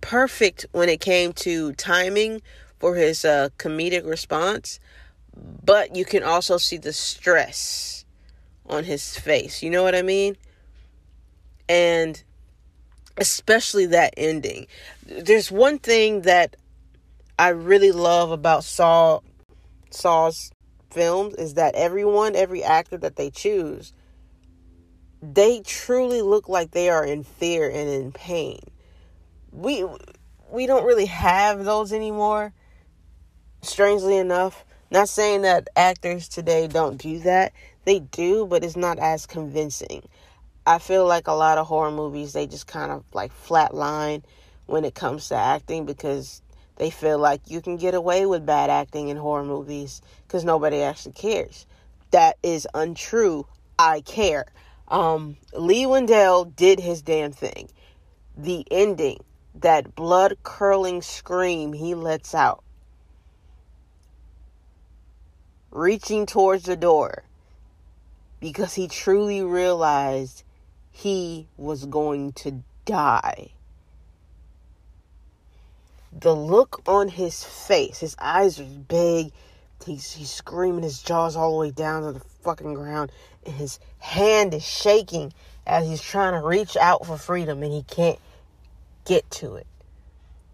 perfect 0.00 0.66
when 0.72 0.88
it 0.88 1.00
came 1.00 1.32
to 1.32 1.72
timing 1.72 2.42
for 2.80 2.96
his 2.96 3.24
uh, 3.24 3.50
comedic 3.58 4.04
response, 4.06 4.80
but 5.36 5.94
you 5.94 6.04
can 6.04 6.24
also 6.24 6.56
see 6.56 6.78
the 6.78 6.92
stress 6.92 8.04
on 8.66 8.84
his 8.84 9.16
face. 9.16 9.62
You 9.62 9.70
know 9.70 9.82
what 9.82 9.94
I 9.94 10.02
mean? 10.02 10.36
And 11.68 12.20
especially 13.18 13.86
that 13.86 14.14
ending. 14.16 14.66
There's 15.06 15.52
one 15.52 15.78
thing 15.78 16.22
that 16.22 16.56
I 17.38 17.50
really 17.50 17.92
love 17.92 18.32
about 18.32 18.64
Saw 18.64 19.20
Saw's 19.90 20.50
films 20.90 21.34
is 21.34 21.54
that 21.54 21.74
everyone, 21.74 22.34
every 22.34 22.62
actor 22.62 22.96
that 22.98 23.16
they 23.16 23.30
choose, 23.30 23.92
they 25.22 25.60
truly 25.60 26.22
look 26.22 26.48
like 26.48 26.70
they 26.70 26.88
are 26.88 27.04
in 27.04 27.24
fear 27.24 27.68
and 27.68 27.88
in 27.88 28.12
pain. 28.12 28.60
We 29.52 29.84
we 30.50 30.66
don't 30.66 30.84
really 30.84 31.06
have 31.06 31.64
those 31.64 31.92
anymore. 31.92 32.52
Strangely 33.62 34.16
enough, 34.16 34.64
not 34.90 35.08
saying 35.08 35.42
that 35.42 35.68
actors 35.76 36.28
today 36.28 36.66
don't 36.66 36.96
do 36.96 37.18
that. 37.20 37.52
They 37.84 38.00
do, 38.00 38.46
but 38.46 38.64
it's 38.64 38.76
not 38.76 38.98
as 38.98 39.26
convincing. 39.26 40.02
I 40.66 40.78
feel 40.78 41.06
like 41.06 41.26
a 41.26 41.32
lot 41.32 41.58
of 41.58 41.66
horror 41.66 41.90
movies 41.90 42.32
they 42.32 42.46
just 42.46 42.66
kind 42.66 42.90
of 42.90 43.04
like 43.12 43.32
flatline 43.44 44.22
when 44.64 44.84
it 44.86 44.94
comes 44.94 45.28
to 45.28 45.34
acting 45.34 45.84
because 45.84 46.40
they 46.76 46.88
feel 46.88 47.18
like 47.18 47.42
you 47.48 47.60
can 47.60 47.76
get 47.76 47.94
away 47.94 48.24
with 48.24 48.46
bad 48.46 48.70
acting 48.70 49.08
in 49.08 49.18
horror 49.18 49.44
movies 49.44 50.00
because 50.26 50.42
nobody 50.42 50.80
actually 50.80 51.12
cares. 51.12 51.66
That 52.12 52.38
is 52.42 52.66
untrue. 52.72 53.46
I 53.78 54.00
care. 54.00 54.46
Um, 54.88 55.36
Leigh 55.52 55.84
Whannell 55.84 56.56
did 56.56 56.80
his 56.80 57.02
damn 57.02 57.32
thing. 57.32 57.68
The 58.36 58.64
ending, 58.70 59.18
that 59.56 59.94
blood 59.94 60.38
curling 60.42 61.02
scream 61.02 61.74
he 61.74 61.94
lets 61.94 62.34
out 62.34 62.64
reaching 65.70 66.26
towards 66.26 66.64
the 66.64 66.76
door 66.76 67.22
because 68.40 68.74
he 68.74 68.88
truly 68.88 69.42
realized 69.42 70.42
he 70.90 71.46
was 71.56 71.86
going 71.86 72.32
to 72.32 72.62
die. 72.84 73.50
The 76.12 76.34
look 76.34 76.82
on 76.86 77.08
his 77.08 77.44
face, 77.44 78.00
his 78.00 78.16
eyes 78.18 78.58
are 78.58 78.64
big. 78.64 79.32
He's, 79.86 80.12
he's 80.12 80.30
screaming, 80.30 80.82
his 80.82 81.02
jaws 81.02 81.36
all 81.36 81.52
the 81.52 81.58
way 81.58 81.70
down 81.70 82.02
to 82.02 82.12
the 82.12 82.24
fucking 82.42 82.74
ground, 82.74 83.12
and 83.46 83.54
his 83.54 83.78
hand 83.98 84.52
is 84.52 84.64
shaking 84.64 85.32
as 85.66 85.86
he's 85.86 86.02
trying 86.02 86.32
to 86.32 86.46
reach 86.46 86.76
out 86.76 87.06
for 87.06 87.16
freedom 87.16 87.62
and 87.62 87.72
he 87.72 87.82
can't 87.84 88.18
get 89.04 89.30
to 89.30 89.54
it. 89.54 89.66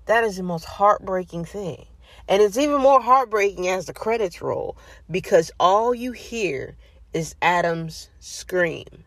That 0.06 0.24
is 0.24 0.36
the 0.36 0.42
most 0.42 0.64
heartbreaking 0.64 1.46
thing. 1.46 1.86
And 2.28 2.42
it's 2.42 2.58
even 2.58 2.80
more 2.80 3.00
heartbreaking 3.00 3.68
as 3.68 3.86
the 3.86 3.92
credits 3.92 4.42
roll 4.42 4.76
because 5.10 5.50
all 5.60 5.94
you 5.94 6.12
hear 6.12 6.76
is 7.12 7.34
Adam's 7.40 8.10
scream. 8.18 9.04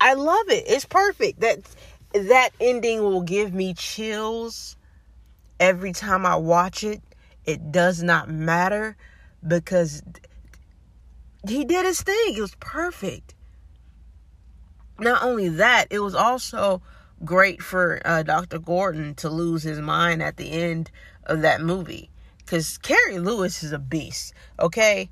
I 0.00 0.14
love 0.14 0.48
it. 0.48 0.64
It's 0.66 0.86
perfect. 0.86 1.40
That 1.40 1.60
that 2.12 2.50
ending 2.60 3.02
will 3.02 3.22
give 3.22 3.52
me 3.54 3.74
chills 3.74 4.76
every 5.58 5.92
time 5.92 6.26
I 6.26 6.36
watch 6.36 6.82
it. 6.82 7.02
It 7.44 7.70
does 7.70 8.02
not 8.02 8.28
matter 8.28 8.96
because 9.46 10.02
he 11.48 11.64
did 11.64 11.86
his 11.86 12.02
thing. 12.02 12.34
It 12.36 12.40
was 12.40 12.54
perfect. 12.60 13.34
Not 14.98 15.22
only 15.22 15.48
that, 15.48 15.86
it 15.90 16.00
was 16.00 16.14
also 16.14 16.82
great 17.24 17.62
for 17.62 18.00
uh, 18.04 18.22
Dr. 18.22 18.58
Gordon 18.58 19.14
to 19.16 19.28
lose 19.28 19.62
his 19.62 19.80
mind 19.80 20.22
at 20.22 20.36
the 20.36 20.50
end 20.50 20.90
of 21.24 21.42
that 21.42 21.60
movie. 21.60 22.10
Because 22.38 22.78
Cary 22.78 23.16
Elwes 23.16 23.62
is 23.62 23.72
a 23.72 23.78
beast, 23.78 24.34
okay? 24.58 25.08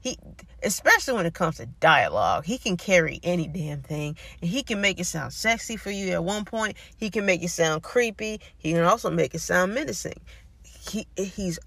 He, 0.00 0.18
especially 0.62 1.14
when 1.14 1.26
it 1.26 1.34
comes 1.34 1.56
to 1.56 1.66
dialogue, 1.66 2.44
he 2.44 2.58
can 2.58 2.76
carry 2.76 3.18
any 3.24 3.48
damn 3.48 3.82
thing, 3.82 4.16
and 4.40 4.48
he 4.48 4.62
can 4.62 4.80
make 4.80 5.00
it 5.00 5.04
sound 5.04 5.32
sexy 5.32 5.76
for 5.76 5.90
you 5.90 6.12
at 6.12 6.22
one 6.22 6.44
point. 6.44 6.76
He 6.96 7.10
can 7.10 7.26
make 7.26 7.42
it 7.42 7.48
sound 7.48 7.82
creepy. 7.82 8.40
He 8.56 8.72
can 8.72 8.84
also 8.84 9.10
make 9.10 9.34
it 9.34 9.40
sound 9.40 9.74
menacing. 9.74 10.20
He 10.62 11.08
he's 11.16 11.58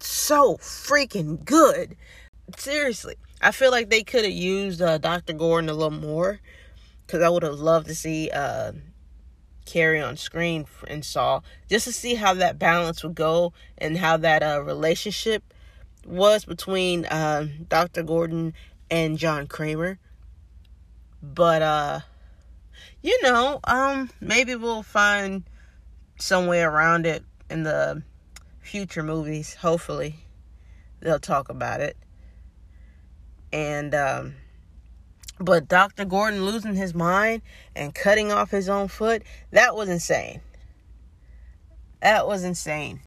so 0.00 0.58
freaking 0.58 1.42
good. 1.46 1.96
Seriously, 2.58 3.16
I 3.40 3.52
feel 3.52 3.70
like 3.70 3.88
they 3.88 4.02
could 4.02 4.24
have 4.24 4.32
used 4.34 4.82
uh, 4.82 4.98
Dr. 4.98 5.32
Gordon 5.32 5.70
a 5.70 5.74
little 5.74 5.90
more 5.90 6.40
because 7.08 7.22
I 7.22 7.30
would 7.30 7.42
have 7.42 7.58
loved 7.58 7.86
to 7.86 7.94
see 7.94 8.28
uh, 8.30 8.72
Cary 9.64 9.98
on 9.98 10.18
screen 10.18 10.66
and 10.86 11.02
Saw 11.02 11.40
just 11.66 11.86
to 11.86 11.92
see 11.92 12.14
how 12.14 12.34
that 12.34 12.58
balance 12.58 13.02
would 13.02 13.14
go 13.14 13.54
and 13.78 13.96
how 13.96 14.18
that 14.18 14.42
uh, 14.42 14.62
relationship 14.62 15.42
was 16.06 16.44
between 16.44 17.06
uh, 17.06 17.46
Dr. 17.66 18.02
Gordon 18.02 18.52
and 18.90 19.16
John 19.16 19.46
Kramer. 19.46 19.98
But 21.22 21.62
uh, 21.62 22.00
you 23.00 23.18
know, 23.22 23.58
um, 23.64 24.10
maybe 24.20 24.54
we'll 24.54 24.82
find 24.82 25.44
some 26.18 26.46
way 26.46 26.60
around 26.60 27.06
it 27.06 27.24
in 27.48 27.62
the 27.62 28.02
future 28.60 29.02
movies. 29.02 29.54
Hopefully, 29.54 30.16
they'll 31.00 31.18
talk 31.18 31.48
about 31.48 31.80
it. 31.80 31.96
And 33.50 33.94
um, 33.94 34.34
but 35.40 35.68
Dr. 35.68 36.04
Gordon 36.04 36.44
losing 36.44 36.74
his 36.74 36.94
mind 36.94 37.42
and 37.74 37.94
cutting 37.94 38.32
off 38.32 38.50
his 38.50 38.68
own 38.68 38.88
foot, 38.88 39.22
that 39.52 39.74
was 39.74 39.88
insane. 39.88 40.40
That 42.00 42.26
was 42.26 42.44
insane. 42.44 43.00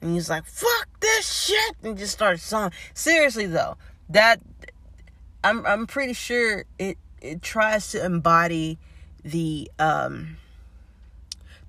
And 0.00 0.12
he's 0.12 0.30
like, 0.30 0.44
fuck 0.44 0.88
this 1.00 1.46
shit 1.46 1.76
and 1.82 1.98
just 1.98 2.12
started 2.12 2.40
song. 2.40 2.72
Seriously 2.94 3.46
though, 3.46 3.76
that 4.08 4.40
I'm 5.42 5.64
I'm 5.66 5.86
pretty 5.86 6.12
sure 6.12 6.64
it 6.78 6.98
it 7.20 7.42
tries 7.42 7.90
to 7.92 8.04
embody 8.04 8.78
the 9.24 9.70
um 9.78 10.36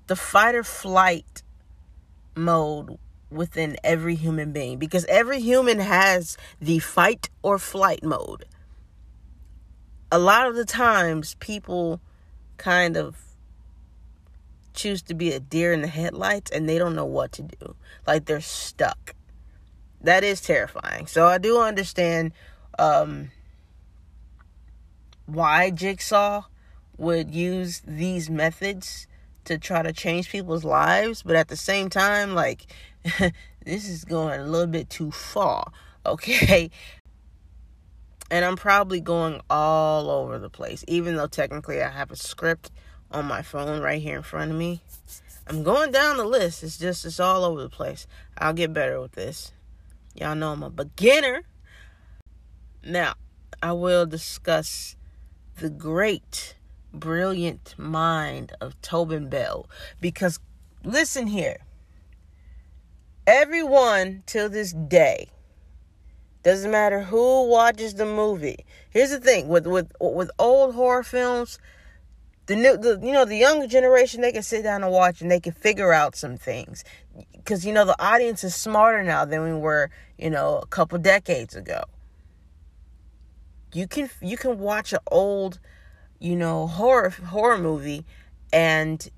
the 0.06 0.16
fight 0.16 0.54
or 0.54 0.64
flight 0.64 1.42
mode 2.36 2.98
within 3.30 3.76
every 3.84 4.16
human 4.16 4.52
being 4.52 4.78
because 4.78 5.04
every 5.06 5.40
human 5.40 5.78
has 5.78 6.36
the 6.60 6.78
fight 6.80 7.30
or 7.42 7.58
flight 7.58 8.02
mode. 8.02 8.44
A 10.12 10.18
lot 10.18 10.48
of 10.48 10.56
the 10.56 10.64
times, 10.64 11.36
people 11.40 12.00
kind 12.56 12.96
of 12.96 13.16
choose 14.74 15.02
to 15.02 15.14
be 15.14 15.32
a 15.32 15.40
deer 15.40 15.72
in 15.72 15.82
the 15.82 15.88
headlights 15.88 16.50
and 16.50 16.68
they 16.68 16.78
don't 16.78 16.94
know 16.94 17.04
what 17.04 17.32
to 17.32 17.42
do. 17.42 17.74
Like 18.06 18.26
they're 18.26 18.40
stuck. 18.40 19.14
That 20.00 20.24
is 20.24 20.40
terrifying. 20.40 21.06
So 21.06 21.26
I 21.26 21.38
do 21.38 21.60
understand 21.60 22.32
um, 22.78 23.30
why 25.26 25.70
Jigsaw 25.70 26.44
would 26.96 27.34
use 27.34 27.82
these 27.86 28.30
methods 28.30 29.06
to 29.44 29.58
try 29.58 29.82
to 29.82 29.92
change 29.92 30.30
people's 30.30 30.64
lives, 30.64 31.22
but 31.22 31.36
at 31.36 31.48
the 31.48 31.56
same 31.56 31.88
time, 31.88 32.34
like, 32.34 32.66
this 33.64 33.88
is 33.88 34.04
going 34.04 34.40
a 34.40 34.44
little 34.44 34.66
bit 34.66 34.90
too 34.90 35.10
far, 35.10 35.72
okay? 36.06 36.70
And 38.30 38.44
I'm 38.44 38.56
probably 38.56 39.00
going 39.00 39.40
all 39.50 40.08
over 40.08 40.38
the 40.38 40.50
place, 40.50 40.84
even 40.86 41.16
though 41.16 41.26
technically 41.26 41.82
I 41.82 41.88
have 41.88 42.10
a 42.10 42.16
script 42.16 42.70
on 43.10 43.24
my 43.26 43.42
phone 43.42 43.82
right 43.82 44.00
here 44.00 44.16
in 44.16 44.22
front 44.22 44.52
of 44.52 44.56
me. 44.56 44.80
I'm 45.48 45.64
going 45.64 45.90
down 45.90 46.16
the 46.16 46.24
list. 46.24 46.62
It's 46.62 46.78
just, 46.78 47.04
it's 47.04 47.18
all 47.18 47.44
over 47.44 47.60
the 47.60 47.68
place. 47.68 48.06
I'll 48.38 48.52
get 48.52 48.72
better 48.72 49.00
with 49.00 49.12
this. 49.12 49.52
Y'all 50.14 50.36
know 50.36 50.52
I'm 50.52 50.62
a 50.62 50.70
beginner. 50.70 51.42
Now, 52.84 53.14
I 53.62 53.72
will 53.72 54.06
discuss 54.06 54.96
the 55.56 55.70
great 55.70 56.54
brilliant 56.92 57.74
mind 57.76 58.52
of 58.60 58.80
Tobin 58.80 59.28
Bell. 59.28 59.68
Because 60.00 60.38
listen 60.84 61.26
here. 61.26 61.58
Everyone 63.26 64.22
till 64.26 64.48
this 64.48 64.72
day 64.72 65.28
doesn't 66.42 66.70
matter 66.70 67.02
who 67.02 67.48
watches 67.48 67.94
the 67.94 68.06
movie. 68.06 68.64
Here's 68.90 69.10
the 69.10 69.20
thing 69.20 69.48
with 69.48 69.66
with 69.66 69.92
with 70.00 70.30
old 70.38 70.74
horror 70.74 71.02
films, 71.02 71.58
the 72.46 72.56
new 72.56 72.76
the 72.76 73.00
you 73.02 73.12
know 73.12 73.24
the 73.24 73.36
younger 73.36 73.66
generation 73.66 74.20
they 74.20 74.32
can 74.32 74.42
sit 74.42 74.62
down 74.62 74.82
and 74.82 74.92
watch 74.92 75.20
and 75.20 75.30
they 75.30 75.40
can 75.40 75.52
figure 75.52 75.92
out 75.92 76.16
some 76.16 76.36
things 76.36 76.84
because 77.32 77.64
you 77.66 77.72
know 77.72 77.84
the 77.84 78.00
audience 78.02 78.44
is 78.44 78.54
smarter 78.54 79.02
now 79.02 79.24
than 79.24 79.42
we 79.42 79.52
were 79.52 79.90
you 80.18 80.30
know 80.30 80.58
a 80.58 80.66
couple 80.66 80.98
decades 80.98 81.54
ago. 81.54 81.84
You 83.72 83.86
can 83.86 84.10
you 84.20 84.36
can 84.36 84.58
watch 84.58 84.92
an 84.92 85.00
old 85.10 85.60
you 86.20 86.36
know, 86.36 86.66
horror 86.66 87.10
horror 87.10 87.58
movie 87.58 88.04
and 88.52 89.08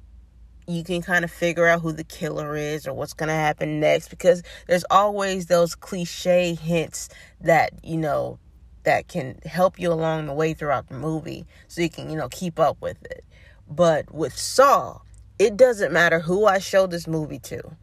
you 0.66 0.85
can 0.85 1.02
kind 1.02 1.25
of 1.25 1.31
figure 1.31 1.66
out 1.66 1.81
who 1.81 1.92
the 1.92 2.04
killer 2.04 2.57
is 2.57 2.87
or 2.87 2.92
what's 2.92 3.14
going 3.14 3.28
to 3.28 3.35
happen 3.35 3.81
next 3.81 4.09
because 4.09 4.42
there's 4.66 4.85
always 4.90 5.47
those 5.47 5.75
cliche 5.75 6.54
hints 6.54 7.09
that, 7.40 7.73
you 7.83 7.97
know, 7.97 8.38
that 8.85 9.09
can 9.09 9.38
help 9.45 9.78
you 9.78 9.92
along 9.92 10.26
the 10.26 10.33
way 10.33 10.54
throughout 10.54 10.88
the 10.88 10.95
movie 10.95 11.47
so 11.69 11.83
you 11.83 11.90
can, 11.90 12.11
you 12.11 12.16
know, 12.16 12.28
keep 12.28 12.59
up 12.59 12.81
with 12.81 13.02
it. 13.04 13.25
But 13.69 14.12
with 14.12 14.37
Saw, 14.37 15.00
it 15.38 15.57
doesn't 15.57 15.92
matter 15.92 16.21
who 16.21 16.47
I 16.47 16.59
show 16.59 16.87
this 16.87 17.07
movie 17.07 17.38
to. 17.40 17.76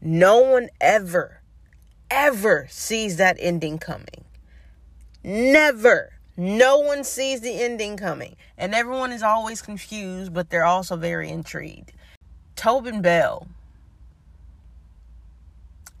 No 0.00 0.40
one 0.40 0.68
ever, 0.80 1.40
ever 2.10 2.66
sees 2.70 3.16
that 3.16 3.36
ending 3.40 3.78
coming. 3.78 4.24
Never. 5.22 6.12
No 6.36 6.78
one 6.78 7.04
sees 7.04 7.40
the 7.40 7.62
ending 7.62 7.96
coming, 7.96 8.34
and 8.58 8.74
everyone 8.74 9.12
is 9.12 9.22
always 9.22 9.62
confused, 9.62 10.34
but 10.34 10.50
they're 10.50 10.64
also 10.64 10.96
very 10.96 11.28
intrigued. 11.28 11.92
Tobin 12.56 13.02
Bell. 13.02 13.48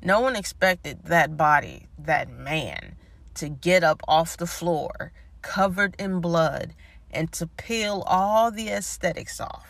No 0.02 0.20
one 0.20 0.36
expected 0.36 1.04
that 1.04 1.36
body, 1.36 1.86
that 1.98 2.30
man, 2.30 2.96
to 3.34 3.48
get 3.48 3.82
up 3.82 4.02
off 4.06 4.36
the 4.36 4.46
floor, 4.46 5.12
covered 5.42 5.94
in 5.98 6.20
blood, 6.20 6.74
and 7.10 7.32
to 7.32 7.46
peel 7.46 8.02
all 8.06 8.50
the 8.50 8.68
aesthetics 8.68 9.40
off. 9.40 9.66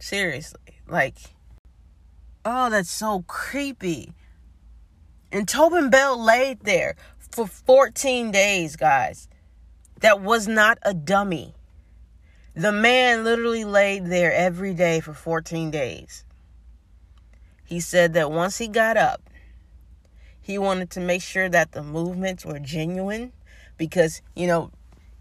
Seriously. 0.00 0.80
Like, 0.86 1.16
oh, 2.44 2.70
that's 2.70 2.90
so 2.90 3.24
creepy. 3.26 4.12
And 5.32 5.48
Tobin 5.48 5.90
Bell 5.90 6.22
laid 6.22 6.60
there 6.60 6.94
for 7.18 7.46
14 7.46 8.30
days, 8.30 8.76
guys 8.76 9.28
that 10.04 10.20
was 10.20 10.46
not 10.46 10.76
a 10.82 10.92
dummy. 10.92 11.54
The 12.56 12.70
man 12.70 13.24
literally 13.24 13.64
laid 13.64 14.06
there 14.06 14.32
every 14.32 14.74
day 14.74 15.00
for 15.00 15.12
14 15.12 15.72
days. 15.72 16.24
He 17.64 17.80
said 17.80 18.12
that 18.12 18.30
once 18.30 18.58
he 18.58 18.68
got 18.68 18.96
up, 18.96 19.22
he 20.40 20.58
wanted 20.58 20.90
to 20.90 21.00
make 21.00 21.22
sure 21.22 21.48
that 21.48 21.72
the 21.72 21.82
movements 21.82 22.44
were 22.44 22.60
genuine 22.60 23.32
because, 23.76 24.22
you 24.36 24.46
know, 24.46 24.70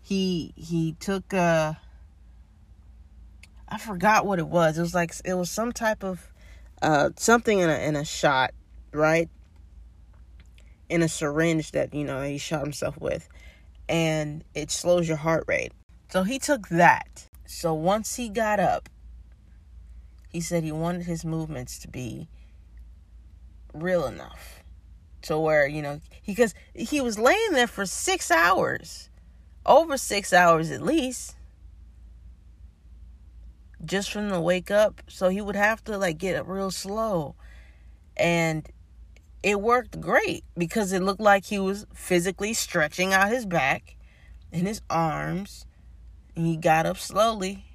he 0.01 0.53
he 0.55 0.95
took 0.99 1.33
uh 1.33 1.73
I 3.67 3.77
forgot 3.79 4.25
what 4.25 4.37
it 4.37 4.47
was. 4.47 4.77
It 4.77 4.81
was 4.81 4.93
like 4.93 5.13
it 5.25 5.33
was 5.33 5.49
some 5.49 5.71
type 5.71 6.03
of 6.03 6.31
uh 6.83 7.11
something 7.15 7.57
in 7.57 7.69
a 7.69 7.77
in 7.87 7.95
a 7.95 8.05
shot, 8.05 8.51
right? 8.91 9.29
In 10.89 11.01
a 11.01 11.09
syringe 11.09 11.71
that, 11.71 11.95
you 11.95 12.03
know, 12.03 12.21
he 12.21 12.37
shot 12.37 12.61
himself 12.61 12.99
with 12.99 13.27
and 13.89 14.43
it 14.53 14.69
slows 14.69 15.07
your 15.07 15.17
heart 15.17 15.45
rate. 15.47 15.71
So 16.13 16.21
he 16.21 16.37
took 16.37 16.67
that. 16.67 17.25
So 17.47 17.73
once 17.73 18.17
he 18.17 18.29
got 18.29 18.59
up, 18.59 18.87
he 20.29 20.41
said 20.41 20.63
he 20.63 20.71
wanted 20.71 21.07
his 21.07 21.25
movements 21.25 21.79
to 21.79 21.87
be 21.87 22.27
real 23.73 24.05
enough 24.05 24.61
to 25.23 25.39
where, 25.39 25.65
you 25.65 25.81
know, 25.81 26.01
because 26.23 26.53
he 26.75 27.01
was 27.01 27.17
laying 27.17 27.53
there 27.53 27.65
for 27.65 27.87
six 27.87 28.29
hours, 28.29 29.09
over 29.65 29.97
six 29.97 30.31
hours 30.31 30.69
at 30.69 30.83
least, 30.83 31.35
just 33.83 34.11
from 34.11 34.29
the 34.29 34.39
wake 34.39 34.69
up. 34.69 35.01
So 35.07 35.29
he 35.29 35.41
would 35.41 35.55
have 35.55 35.83
to 35.85 35.97
like 35.97 36.19
get 36.19 36.35
up 36.35 36.47
real 36.47 36.69
slow. 36.69 37.33
And 38.15 38.69
it 39.41 39.59
worked 39.59 39.99
great 39.99 40.43
because 40.55 40.93
it 40.93 41.01
looked 41.01 41.21
like 41.21 41.45
he 41.45 41.57
was 41.57 41.87
physically 41.91 42.53
stretching 42.53 43.13
out 43.13 43.29
his 43.29 43.47
back 43.47 43.95
and 44.51 44.67
his 44.67 44.79
arms. 44.91 45.65
And 46.35 46.45
he 46.45 46.57
got 46.57 46.85
up 46.85 46.97
slowly 46.97 47.65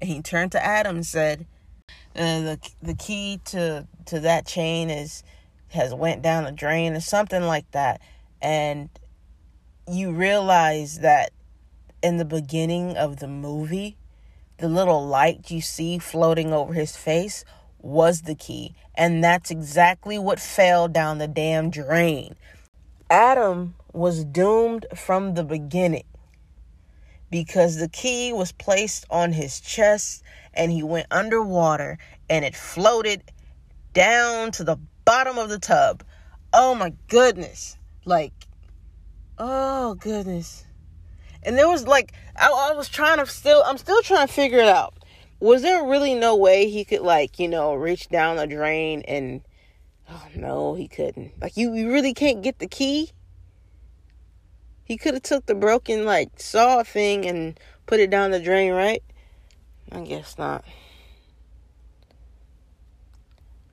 and 0.00 0.10
he 0.10 0.22
turned 0.22 0.52
to 0.52 0.64
Adam 0.64 0.96
and 0.96 1.06
said, 1.06 1.46
uh, 2.16 2.40
"the 2.40 2.70
the 2.82 2.94
key 2.94 3.40
to 3.46 3.86
to 4.06 4.20
that 4.20 4.46
chain 4.46 4.90
is 4.90 5.22
has 5.68 5.94
went 5.94 6.22
down 6.22 6.44
the 6.44 6.52
drain 6.52 6.94
or 6.94 7.00
something 7.00 7.42
like 7.42 7.70
that." 7.72 8.00
And 8.42 8.88
you 9.88 10.12
realize 10.12 11.00
that 11.00 11.32
in 12.02 12.16
the 12.16 12.24
beginning 12.24 12.96
of 12.96 13.18
the 13.18 13.28
movie, 13.28 13.96
the 14.58 14.68
little 14.68 15.06
light 15.06 15.50
you 15.50 15.60
see 15.60 15.98
floating 15.98 16.52
over 16.52 16.72
his 16.72 16.96
face 16.96 17.44
was 17.78 18.22
the 18.22 18.34
key. 18.34 18.74
And 18.94 19.22
that's 19.22 19.50
exactly 19.50 20.18
what 20.18 20.40
fell 20.40 20.88
down 20.88 21.18
the 21.18 21.28
damn 21.28 21.70
drain. 21.70 22.36
Adam 23.08 23.74
was 23.92 24.24
doomed 24.24 24.86
from 24.94 25.34
the 25.34 25.44
beginning 25.44 26.04
because 27.30 27.76
the 27.76 27.88
key 27.88 28.32
was 28.32 28.52
placed 28.52 29.06
on 29.10 29.32
his 29.32 29.60
chest 29.60 30.22
and 30.54 30.72
he 30.72 30.82
went 30.82 31.06
underwater 31.10 31.98
and 32.28 32.44
it 32.44 32.56
floated 32.56 33.22
down 33.92 34.50
to 34.52 34.64
the 34.64 34.76
bottom 35.04 35.38
of 35.38 35.48
the 35.48 35.58
tub. 35.58 36.02
Oh 36.52 36.74
my 36.74 36.92
goodness. 37.08 37.76
Like, 38.04 38.32
oh 39.38 39.94
goodness. 39.94 40.64
And 41.42 41.56
there 41.56 41.68
was 41.68 41.86
like, 41.86 42.12
I, 42.36 42.70
I 42.72 42.76
was 42.76 42.88
trying 42.88 43.18
to 43.18 43.26
still, 43.26 43.62
I'm 43.64 43.78
still 43.78 44.02
trying 44.02 44.26
to 44.26 44.32
figure 44.32 44.58
it 44.58 44.68
out 44.68 44.94
was 45.40 45.62
there 45.62 45.82
really 45.84 46.14
no 46.14 46.36
way 46.36 46.68
he 46.68 46.84
could 46.84 47.00
like 47.00 47.38
you 47.38 47.48
know 47.48 47.74
reach 47.74 48.08
down 48.10 48.36
the 48.36 48.46
drain 48.46 49.02
and 49.08 49.40
oh 50.08 50.26
no 50.34 50.74
he 50.74 50.86
couldn't 50.86 51.32
like 51.40 51.56
you, 51.56 51.74
you 51.74 51.90
really 51.90 52.12
can't 52.12 52.42
get 52.42 52.58
the 52.58 52.66
key 52.66 53.10
he 54.84 54.96
could 54.96 55.14
have 55.14 55.22
took 55.22 55.46
the 55.46 55.54
broken 55.54 56.04
like 56.04 56.30
saw 56.36 56.82
thing 56.82 57.26
and 57.26 57.58
put 57.86 58.00
it 58.00 58.10
down 58.10 58.30
the 58.30 58.40
drain 58.40 58.72
right? 58.72 59.02
I 59.92 60.00
guess 60.02 60.38
not. 60.38 60.64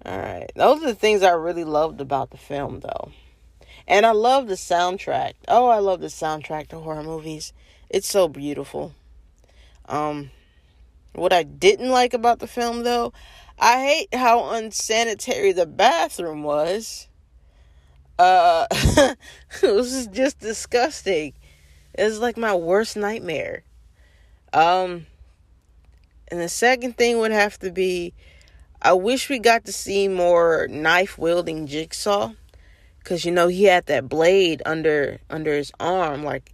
All 0.06 0.18
right 0.18 0.52
those 0.56 0.82
are 0.84 0.88
the 0.88 0.96
things 0.96 1.24
i 1.24 1.32
really 1.32 1.66
loved 1.66 2.02
about 2.02 2.32
the 2.32 2.38
film 2.38 2.80
though. 2.80 3.12
And 3.88 4.06
i 4.06 4.12
love 4.12 4.48
the 4.48 4.56
soundtrack. 4.56 5.34
Oh 5.48 5.68
i 5.68 5.80
love 5.80 6.02
the 6.02 6.08
soundtrack 6.08 6.68
to 6.70 6.80
horror 6.80 7.04
movies. 7.04 7.54
It's 7.90 8.08
so 8.08 8.28
beautiful. 8.28 8.94
Um 9.88 10.32
what 11.18 11.34
I 11.34 11.42
didn't 11.42 11.90
like 11.90 12.14
about 12.14 12.38
the 12.38 12.48
film, 12.48 12.84
though, 12.84 13.12
I 13.58 13.84
hate 13.84 14.14
how 14.14 14.54
unsanitary 14.54 15.52
the 15.52 15.66
bathroom 15.66 16.44
was. 16.44 17.08
Uh, 18.20 18.66
it 18.72 19.74
was 19.74 20.08
just 20.08 20.40
disgusting. 20.40 21.34
It 21.94 22.04
was 22.04 22.20
like 22.20 22.38
my 22.38 22.54
worst 22.56 22.98
nightmare. 22.98 23.64
Um, 24.54 25.06
and 26.30 26.40
the 26.40 26.50
second 26.50 26.98
thing 26.98 27.20
would 27.20 27.32
have 27.32 27.60
to 27.60 27.72
be, 27.72 28.14
I 28.82 28.94
wish 28.94 29.30
we 29.30 29.40
got 29.40 29.66
to 29.66 29.74
see 29.74 30.08
more 30.08 30.68
knife 30.70 31.18
wielding 31.18 31.68
Jigsaw, 31.68 32.34
cause 33.04 33.24
you 33.24 33.32
know 33.32 33.48
he 33.48 33.66
had 33.66 33.86
that 33.86 34.10
blade 34.10 34.62
under 34.66 35.20
under 35.30 35.56
his 35.56 35.72
arm, 35.80 36.24
like 36.24 36.54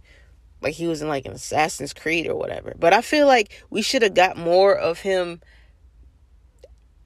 like 0.60 0.74
he 0.74 0.86
was 0.86 1.02
in 1.02 1.08
like 1.08 1.26
an 1.26 1.32
Assassin's 1.32 1.92
Creed 1.92 2.26
or 2.26 2.36
whatever. 2.36 2.74
But 2.78 2.94
I 2.94 3.02
feel 3.02 3.26
like 3.26 3.64
we 3.70 3.82
should 3.82 4.02
have 4.02 4.14
got 4.14 4.36
more 4.36 4.74
of 4.74 5.00
him 5.00 5.42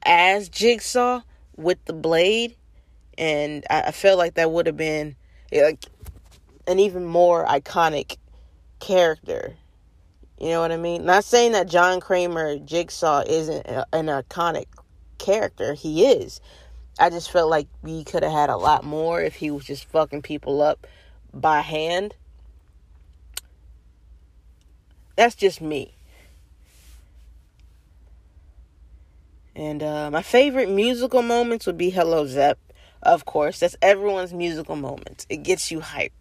as 0.03 0.47
Jigsaw 0.49 1.21
with 1.57 1.83
the 1.85 1.93
blade, 1.93 2.55
and 3.19 3.65
I, 3.69 3.81
I 3.81 3.91
felt 3.91 4.17
like 4.17 4.33
that 4.35 4.49
would 4.49 4.65
have 4.65 4.77
been 4.77 5.15
like 5.51 5.85
an 6.65 6.79
even 6.79 7.05
more 7.05 7.45
iconic 7.45 8.17
character. 8.79 9.55
You 10.39 10.49
know 10.49 10.61
what 10.61 10.71
I 10.71 10.77
mean? 10.77 11.05
Not 11.05 11.25
saying 11.25 11.51
that 11.51 11.67
John 11.67 11.99
Kramer 11.99 12.57
Jigsaw 12.57 13.23
isn't 13.27 13.67
an 13.67 14.07
iconic 14.07 14.67
character. 15.17 15.73
He 15.73 16.05
is. 16.05 16.39
I 16.97 17.09
just 17.09 17.29
felt 17.29 17.49
like 17.49 17.67
we 17.81 18.05
could 18.05 18.23
have 18.23 18.31
had 18.31 18.49
a 18.49 18.57
lot 18.57 18.85
more 18.85 19.21
if 19.21 19.35
he 19.35 19.51
was 19.51 19.65
just 19.65 19.85
fucking 19.85 20.21
people 20.21 20.61
up 20.61 20.87
by 21.33 21.59
hand. 21.59 22.15
That's 25.17 25.35
just 25.35 25.59
me. 25.59 25.95
And 29.55 29.83
uh, 29.83 30.09
my 30.09 30.21
favorite 30.21 30.69
musical 30.69 31.21
moments 31.21 31.65
would 31.65 31.77
be 31.77 31.89
Hello 31.89 32.25
Zep, 32.25 32.57
of 33.03 33.25
course. 33.25 33.59
That's 33.59 33.75
everyone's 33.81 34.33
musical 34.33 34.75
moments. 34.75 35.25
It 35.29 35.43
gets 35.43 35.71
you 35.71 35.79
hyped. 35.79 36.11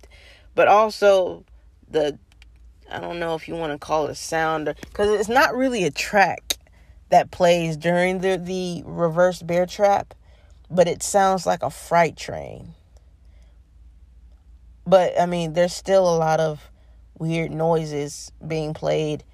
But 0.55 0.69
also 0.69 1.45
the 1.91 2.19
I 2.91 3.01
don't 3.01 3.19
know 3.19 3.35
if 3.35 3.49
you 3.49 3.55
want 3.55 3.73
to 3.73 3.79
call 3.79 4.07
it 4.07 4.13
a 4.13 4.15
sound 4.15 4.75
because 4.81 5.21
it's 5.21 5.29
not 5.29 5.55
really 5.55 5.85
a 5.85 5.91
track 5.91 6.55
that 7.11 7.31
plays 7.31 7.77
during 7.77 8.21
the 8.21 8.37
the 8.39 8.83
reverse 8.85 9.43
bear 9.43 9.67
trap, 9.67 10.15
but 10.71 10.89
it 10.89 11.03
sounds 11.03 11.47
like 11.47 11.63
a 11.63 11.71
freight 11.71 12.17
train. 12.17 12.75
But 14.87 15.21
I 15.21 15.27
mean, 15.27 15.53
there's 15.53 15.75
still 15.75 16.09
a 16.09 16.17
lot 16.17 16.41
of 16.41 16.71
weird 17.19 17.51
noises 17.51 18.33
being 18.47 18.73
played 18.73 19.25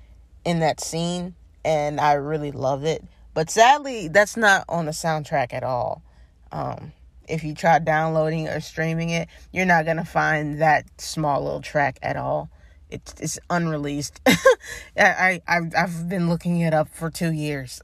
in 0.44 0.60
that 0.60 0.80
scene, 0.80 1.34
and 1.64 2.00
I 2.00 2.14
really 2.14 2.50
love 2.50 2.84
it. 2.84 3.04
But 3.34 3.50
sadly, 3.50 4.08
that's 4.08 4.36
not 4.36 4.64
on 4.68 4.86
the 4.86 4.92
soundtrack 4.92 5.52
at 5.52 5.62
all. 5.62 6.02
Um, 6.50 6.92
if 7.28 7.44
you 7.44 7.54
try 7.54 7.78
downloading 7.78 8.48
or 8.48 8.60
streaming 8.60 9.10
it, 9.10 9.28
you're 9.52 9.66
not 9.66 9.86
gonna 9.86 10.04
find 10.04 10.60
that 10.60 11.00
small 11.00 11.42
little 11.42 11.60
track 11.60 11.98
at 12.02 12.16
all. 12.16 12.50
It's 12.90 13.14
it's 13.20 13.38
unreleased. 13.50 14.20
I, 14.96 15.40
I 15.48 15.60
I've 15.76 16.08
been 16.08 16.28
looking 16.28 16.60
it 16.60 16.74
up 16.74 16.88
for 16.88 17.10
two 17.10 17.32
years. 17.32 17.82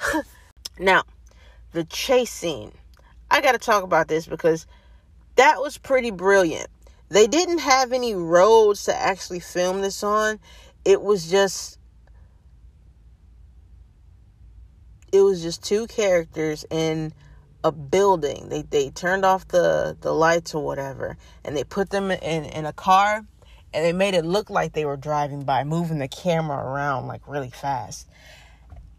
now, 0.78 1.02
the 1.72 1.84
chase 1.84 2.30
scene. 2.30 2.72
I 3.30 3.40
got 3.42 3.52
to 3.52 3.58
talk 3.58 3.82
about 3.82 4.08
this 4.08 4.26
because 4.26 4.66
that 5.36 5.60
was 5.60 5.76
pretty 5.76 6.10
brilliant. 6.10 6.68
They 7.10 7.26
didn't 7.26 7.58
have 7.58 7.92
any 7.92 8.14
roads 8.14 8.84
to 8.84 8.94
actually 8.94 9.40
film 9.40 9.80
this 9.82 10.02
on. 10.02 10.40
It 10.84 11.02
was 11.02 11.30
just 11.30 11.78
it 15.12 15.20
was 15.20 15.42
just 15.42 15.62
two 15.62 15.86
characters 15.86 16.64
in 16.70 17.12
a 17.64 17.72
building. 17.72 18.48
They 18.48 18.62
they 18.62 18.90
turned 18.90 19.24
off 19.24 19.48
the 19.48 19.96
the 20.00 20.12
lights 20.12 20.54
or 20.54 20.64
whatever, 20.64 21.16
and 21.44 21.56
they 21.56 21.64
put 21.64 21.90
them 21.90 22.10
in 22.10 22.44
in 22.44 22.66
a 22.66 22.72
car, 22.72 23.24
and 23.72 23.84
they 23.84 23.92
made 23.92 24.14
it 24.14 24.24
look 24.24 24.50
like 24.50 24.72
they 24.72 24.84
were 24.84 24.96
driving 24.96 25.42
by, 25.44 25.64
moving 25.64 25.98
the 25.98 26.08
camera 26.08 26.58
around 26.58 27.06
like 27.06 27.26
really 27.26 27.50
fast. 27.50 28.08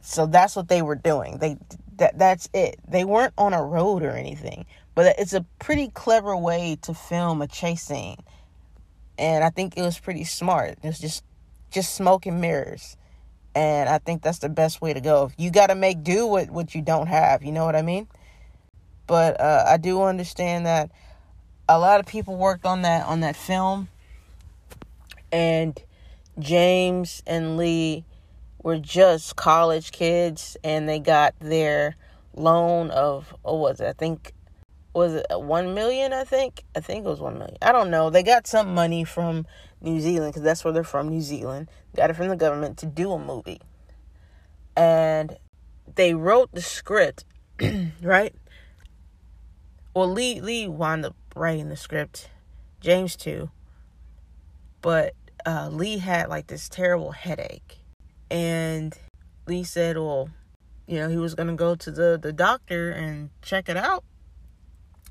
So 0.01 0.25
that's 0.25 0.55
what 0.55 0.67
they 0.67 0.81
were 0.81 0.95
doing. 0.95 1.37
They 1.37 1.57
that 1.97 2.17
that's 2.17 2.49
it. 2.53 2.79
They 2.87 3.05
weren't 3.05 3.33
on 3.37 3.53
a 3.53 3.63
road 3.63 4.03
or 4.03 4.11
anything, 4.11 4.65
but 4.95 5.15
it's 5.17 5.33
a 5.33 5.45
pretty 5.59 5.89
clever 5.89 6.35
way 6.35 6.77
to 6.81 6.93
film 6.93 7.41
a 7.41 7.47
chase 7.47 7.83
scene, 7.83 8.17
and 9.17 9.43
I 9.43 9.49
think 9.49 9.77
it 9.77 9.81
was 9.81 9.99
pretty 9.99 10.23
smart. 10.23 10.71
It 10.83 10.87
was 10.87 10.99
just 10.99 11.23
just 11.71 11.95
smoke 11.95 12.25
and 12.25 12.41
mirrors. 12.41 12.97
And 13.55 13.89
I 13.89 13.97
think 13.97 14.21
that's 14.21 14.39
the 14.39 14.49
best 14.49 14.79
way 14.79 14.93
to 14.93 15.01
go. 15.01 15.31
You 15.37 15.51
got 15.51 15.67
to 15.67 15.75
make 15.75 16.03
do 16.03 16.27
with 16.27 16.49
what 16.49 16.75
you 16.75 16.81
don't 16.81 17.07
have. 17.07 17.43
You 17.43 17.51
know 17.51 17.65
what 17.65 17.75
I 17.75 17.81
mean? 17.81 18.07
But 19.09 19.41
uh, 19.41 19.65
I 19.67 19.77
do 19.77 20.03
understand 20.03 20.67
that 20.67 20.91
a 21.67 21.79
lot 21.79 21.99
of 21.99 22.05
people 22.05 22.35
worked 22.35 22.63
on 22.63 22.83
that 22.83 23.07
on 23.07 23.21
that 23.21 23.35
film, 23.35 23.89
and 25.31 25.75
James 26.37 27.23
and 27.25 27.57
Leigh 27.57 28.05
were 28.61 28.77
just 28.77 29.35
college 29.35 29.91
kids, 29.91 30.57
and 30.63 30.87
they 30.87 30.99
got 30.99 31.33
their 31.39 31.95
loan 32.35 32.91
of 32.91 33.33
what 33.41 33.57
was 33.57 33.81
it? 33.81 33.87
I 33.87 33.93
think 33.93 34.31
was 34.93 35.15
it 35.15 35.25
one 35.31 35.73
million? 35.73 36.13
I 36.13 36.23
think 36.23 36.63
I 36.75 36.79
think 36.79 37.03
it 37.03 37.09
was 37.09 37.19
one 37.19 37.39
million. 37.39 37.57
I 37.63 37.71
don't 37.71 37.89
know. 37.89 38.11
They 38.11 38.21
got 38.21 38.45
some 38.45 38.75
money 38.75 39.03
from 39.05 39.47
New 39.81 39.99
Zealand 40.01 40.33
because 40.33 40.43
that's 40.43 40.63
where 40.63 40.71
they're 40.71 40.83
from. 40.83 41.09
New 41.09 41.21
Zealand 41.21 41.67
got 41.95 42.11
it 42.11 42.13
from 42.13 42.27
the 42.27 42.35
government 42.35 42.77
to 42.77 42.85
do 42.85 43.11
a 43.13 43.17
movie, 43.17 43.59
and 44.77 45.35
they 45.95 46.13
wrote 46.13 46.51
the 46.53 46.61
script, 46.61 47.25
right? 48.03 48.35
Well 49.99 50.09
lee 50.09 50.39
lee 50.41 50.67
wound 50.67 51.05
up 51.05 51.15
writing 51.35 51.69
the 51.69 51.75
script 51.75 52.29
james 52.81 53.15
too 53.15 53.49
but 54.81 55.13
uh, 55.45 55.69
lee 55.71 55.97
had 55.97 56.29
like 56.29 56.47
this 56.47 56.69
terrible 56.69 57.11
headache. 57.11 57.79
And 58.29 58.97
lee 59.47 59.63
said 59.63 59.97
well 59.97 60.29
you 60.87 60.99
know 60.99 61.09
he 61.09 61.17
was 61.17 61.35
gonna 61.35 61.55
go 61.55 61.75
to 61.75 61.91
the 61.91 62.19
the 62.21 62.33
doctor 62.33 62.91
and 62.91 63.29
check 63.41 63.69
it 63.69 63.77
out. 63.77 64.03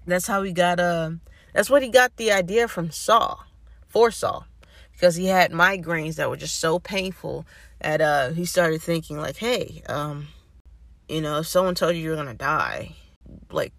That's 0.07 0.27
how 0.27 0.43
he 0.43 0.53
got 0.53 0.81
uh 0.81 1.11
that's 1.53 1.71
what 1.71 1.83
he 1.83 1.89
got 1.89 2.17
the 2.17 2.33
idea 2.33 2.69
from 2.69 2.91
saw 2.91 3.39
for 3.87 4.11
saw 4.11 4.45
because 4.93 5.17
he 5.17 5.27
had 5.27 5.53
migraines 5.53 6.17
that 6.17 6.31
were 6.31 6.37
just 6.37 6.61
so 6.61 6.79
painful 6.79 7.45
that 7.81 8.01
uh 8.01 8.31
he 8.31 8.45
started 8.45 8.81
thinking 8.83 9.19
like 9.19 9.37
hey 9.37 9.83
um 9.89 10.29
you 11.09 11.21
know 11.21 11.39
if 11.39 11.47
someone 11.47 11.75
told 11.75 11.97
you 11.97 12.03
you're 12.03 12.17
gonna 12.17 12.35
die 12.35 12.95
like 13.51 13.73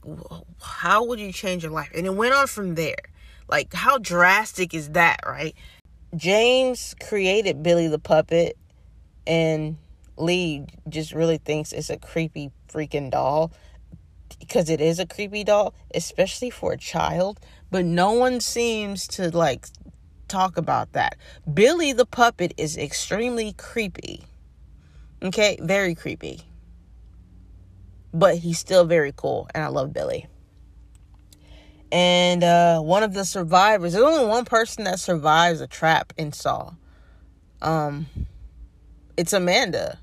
how 0.61 1.03
would 1.05 1.19
you 1.19 1.31
change 1.31 1.63
your 1.63 1.71
life? 1.71 1.91
And 1.95 2.05
it 2.05 2.15
went 2.15 2.33
on 2.33 2.47
from 2.47 2.75
there. 2.75 2.97
Like 3.47 3.73
how 3.73 3.97
drastic 3.97 4.73
is 4.73 4.91
that 4.91 5.21
right? 5.25 5.55
James 6.15 6.95
created 7.07 7.61
billy 7.63 7.87
the 7.87 7.99
puppet 7.99 8.57
and 9.27 9.77
lee 10.17 10.65
just 10.87 11.13
really 11.13 11.37
thinks 11.37 11.71
it's 11.71 11.89
a 11.89 11.97
creepy 11.97 12.51
freaking 12.67 13.11
doll. 13.11 13.51
Because 14.39 14.69
it 14.69 14.79
is 14.79 14.99
a 14.99 15.05
creepy 15.05 15.43
doll 15.43 15.73
especially 15.93 16.49
for 16.49 16.73
a 16.73 16.77
child 16.77 17.39
but 17.71 17.85
no 17.85 18.11
one 18.11 18.39
seems 18.39 19.07
to 19.07 19.35
like 19.35 19.67
talk 20.27 20.57
about 20.57 20.93
that. 20.93 21.17
Billy 21.51 21.93
the 21.93 22.05
puppet 22.05 22.53
is 22.57 22.77
extremely 22.77 23.53
creepy. 23.53 24.23
Okay? 25.23 25.57
Very 25.61 25.95
creepy 25.95 26.48
but 28.13 28.37
he's 28.37 28.59
still 28.59 28.85
very 28.85 29.13
cool 29.15 29.47
and 29.53 29.63
I 29.63 29.67
love 29.67 29.93
Billy. 29.93 30.27
And 31.91 32.43
uh, 32.43 32.81
one 32.81 33.03
of 33.03 33.13
the 33.13 33.25
survivors, 33.25 33.93
there's 33.93 34.05
only 34.05 34.25
one 34.25 34.45
person 34.45 34.83
that 34.83 34.99
survives 34.99 35.59
a 35.59 35.67
trap 35.67 36.13
in 36.17 36.31
Saw. 36.31 36.73
Um, 37.61 38.05
it's 39.17 39.33
Amanda. 39.33 39.99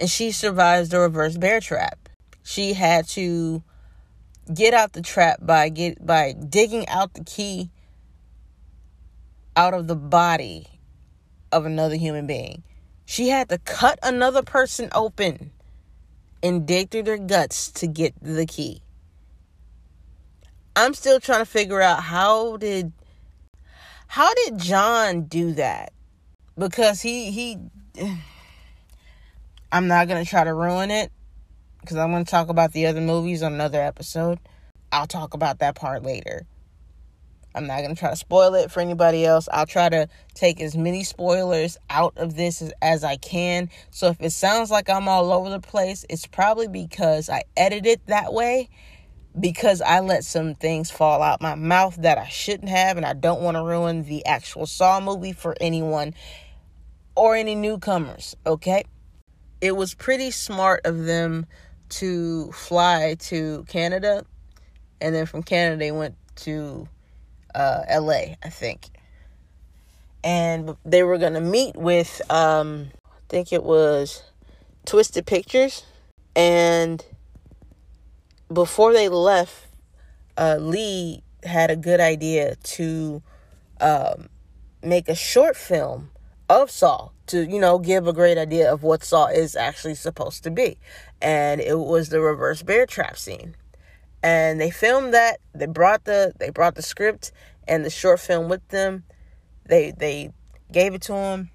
And 0.00 0.08
she 0.10 0.32
survives 0.32 0.88
the 0.88 0.98
reverse 0.98 1.36
bear 1.36 1.60
trap. 1.60 2.08
She 2.42 2.72
had 2.72 3.06
to 3.08 3.62
get 4.52 4.74
out 4.74 4.92
the 4.92 5.02
trap 5.02 5.38
by 5.40 5.68
get 5.68 6.04
by 6.04 6.32
digging 6.32 6.86
out 6.88 7.14
the 7.14 7.24
key 7.24 7.70
out 9.56 9.72
of 9.72 9.86
the 9.86 9.96
body 9.96 10.66
of 11.52 11.64
another 11.64 11.94
human 11.94 12.26
being. 12.26 12.62
She 13.06 13.28
had 13.28 13.48
to 13.50 13.58
cut 13.58 13.98
another 14.02 14.42
person 14.42 14.88
open 14.92 15.52
and 16.44 16.66
dig 16.66 16.90
through 16.90 17.02
their 17.04 17.16
guts 17.16 17.72
to 17.72 17.86
get 17.86 18.14
the 18.20 18.44
key. 18.44 18.82
I'm 20.76 20.92
still 20.92 21.18
trying 21.18 21.40
to 21.40 21.46
figure 21.46 21.80
out 21.80 22.02
how 22.02 22.58
did 22.58 22.92
how 24.08 24.32
did 24.34 24.58
John 24.58 25.22
do 25.22 25.54
that? 25.54 25.92
Because 26.56 27.00
he 27.00 27.30
he 27.30 27.58
I'm 29.72 29.88
not 29.88 30.06
going 30.06 30.22
to 30.22 30.28
try 30.28 30.44
to 30.44 30.54
ruin 30.54 30.90
it 30.90 31.10
because 31.80 31.96
I'm 31.96 32.10
going 32.10 32.24
to 32.24 32.30
talk 32.30 32.48
about 32.48 32.72
the 32.72 32.86
other 32.86 33.00
movies 33.00 33.42
on 33.42 33.54
another 33.54 33.80
episode. 33.80 34.38
I'll 34.92 35.06
talk 35.06 35.34
about 35.34 35.58
that 35.58 35.74
part 35.74 36.04
later. 36.04 36.46
I'm 37.54 37.66
not 37.66 37.78
going 37.78 37.94
to 37.94 37.98
try 37.98 38.10
to 38.10 38.16
spoil 38.16 38.54
it 38.54 38.70
for 38.70 38.80
anybody 38.80 39.24
else. 39.24 39.48
I'll 39.52 39.66
try 39.66 39.88
to 39.88 40.08
take 40.34 40.60
as 40.60 40.76
many 40.76 41.04
spoilers 41.04 41.76
out 41.88 42.14
of 42.16 42.34
this 42.34 42.60
as, 42.60 42.72
as, 42.82 43.04
I 43.04 43.16
can. 43.16 43.70
So 43.90 44.08
if 44.08 44.20
it 44.20 44.32
sounds 44.32 44.70
like 44.70 44.90
I'm 44.90 45.08
all 45.08 45.32
over 45.32 45.50
the 45.50 45.60
place, 45.60 46.04
it's 46.10 46.26
probably 46.26 46.66
because 46.66 47.28
I 47.30 47.42
edited 47.56 47.86
it 47.86 48.06
that 48.06 48.32
way 48.32 48.68
because 49.38 49.80
I 49.80 50.00
let 50.00 50.24
some 50.24 50.54
things 50.54 50.90
fall 50.90 51.22
out 51.22 51.40
my 51.40 51.54
mouth 51.54 51.96
that 51.96 52.18
I 52.18 52.28
shouldn't 52.28 52.68
have 52.68 52.96
and 52.96 53.06
I 53.06 53.14
don't 53.14 53.40
want 53.40 53.56
to 53.56 53.62
ruin 53.62 54.04
the 54.04 54.26
actual 54.26 54.66
Saw 54.66 55.00
movie 55.00 55.32
for 55.32 55.54
anyone 55.60 56.14
or 57.16 57.36
any 57.36 57.54
newcomers, 57.54 58.36
okay? 58.46 58.84
It 59.60 59.76
was 59.76 59.94
pretty 59.94 60.30
smart 60.30 60.82
of 60.84 61.04
them 61.04 61.46
to 61.90 62.50
fly 62.52 63.16
to 63.20 63.64
Canada, 63.68 64.24
and 65.00 65.14
then 65.14 65.26
from 65.26 65.42
Canada 65.42 65.78
they 65.78 65.92
went 65.92 66.16
to 66.36 66.88
uh, 67.54 67.84
L.A. 67.88 68.36
I 68.42 68.48
think, 68.48 68.88
and 70.22 70.76
they 70.84 71.02
were 71.02 71.18
gonna 71.18 71.40
meet 71.40 71.76
with 71.76 72.20
um, 72.30 72.88
I 73.04 73.20
think 73.28 73.52
it 73.52 73.62
was 73.62 74.22
Twisted 74.84 75.26
Pictures, 75.26 75.84
and 76.36 77.04
before 78.52 78.92
they 78.92 79.08
left, 79.08 79.66
uh, 80.36 80.56
Leigh 80.60 81.22
had 81.44 81.70
a 81.70 81.76
good 81.76 82.00
idea 82.00 82.56
to 82.56 83.22
um, 83.80 84.28
make 84.82 85.08
a 85.08 85.14
short 85.14 85.56
film 85.56 86.10
of 86.48 86.70
Saw 86.70 87.10
to, 87.26 87.44
you 87.44 87.58
know, 87.58 87.78
give 87.78 88.06
a 88.06 88.12
great 88.12 88.38
idea 88.38 88.72
of 88.72 88.82
what 88.82 89.02
Saw 89.02 89.26
is 89.26 89.56
actually 89.56 89.94
supposed 89.94 90.44
to 90.44 90.50
be. 90.50 90.78
And 91.20 91.60
it 91.60 91.78
was 91.78 92.10
the 92.10 92.20
reverse 92.20 92.62
bear 92.62 92.86
trap 92.86 93.16
scene. 93.16 93.56
And 94.24 94.58
they 94.58 94.70
filmed 94.70 95.12
that. 95.12 95.36
They 95.54 95.66
brought 95.66 96.04
the 96.06 96.32
they 96.38 96.48
brought 96.48 96.76
the 96.76 96.82
script 96.82 97.30
and 97.68 97.84
the 97.84 97.90
short 97.90 98.20
film 98.20 98.48
with 98.48 98.66
them. 98.68 99.04
They 99.66 99.92
they 99.94 100.30
gave 100.72 100.94
it 100.94 101.02
to 101.02 101.14
him. 101.14 101.50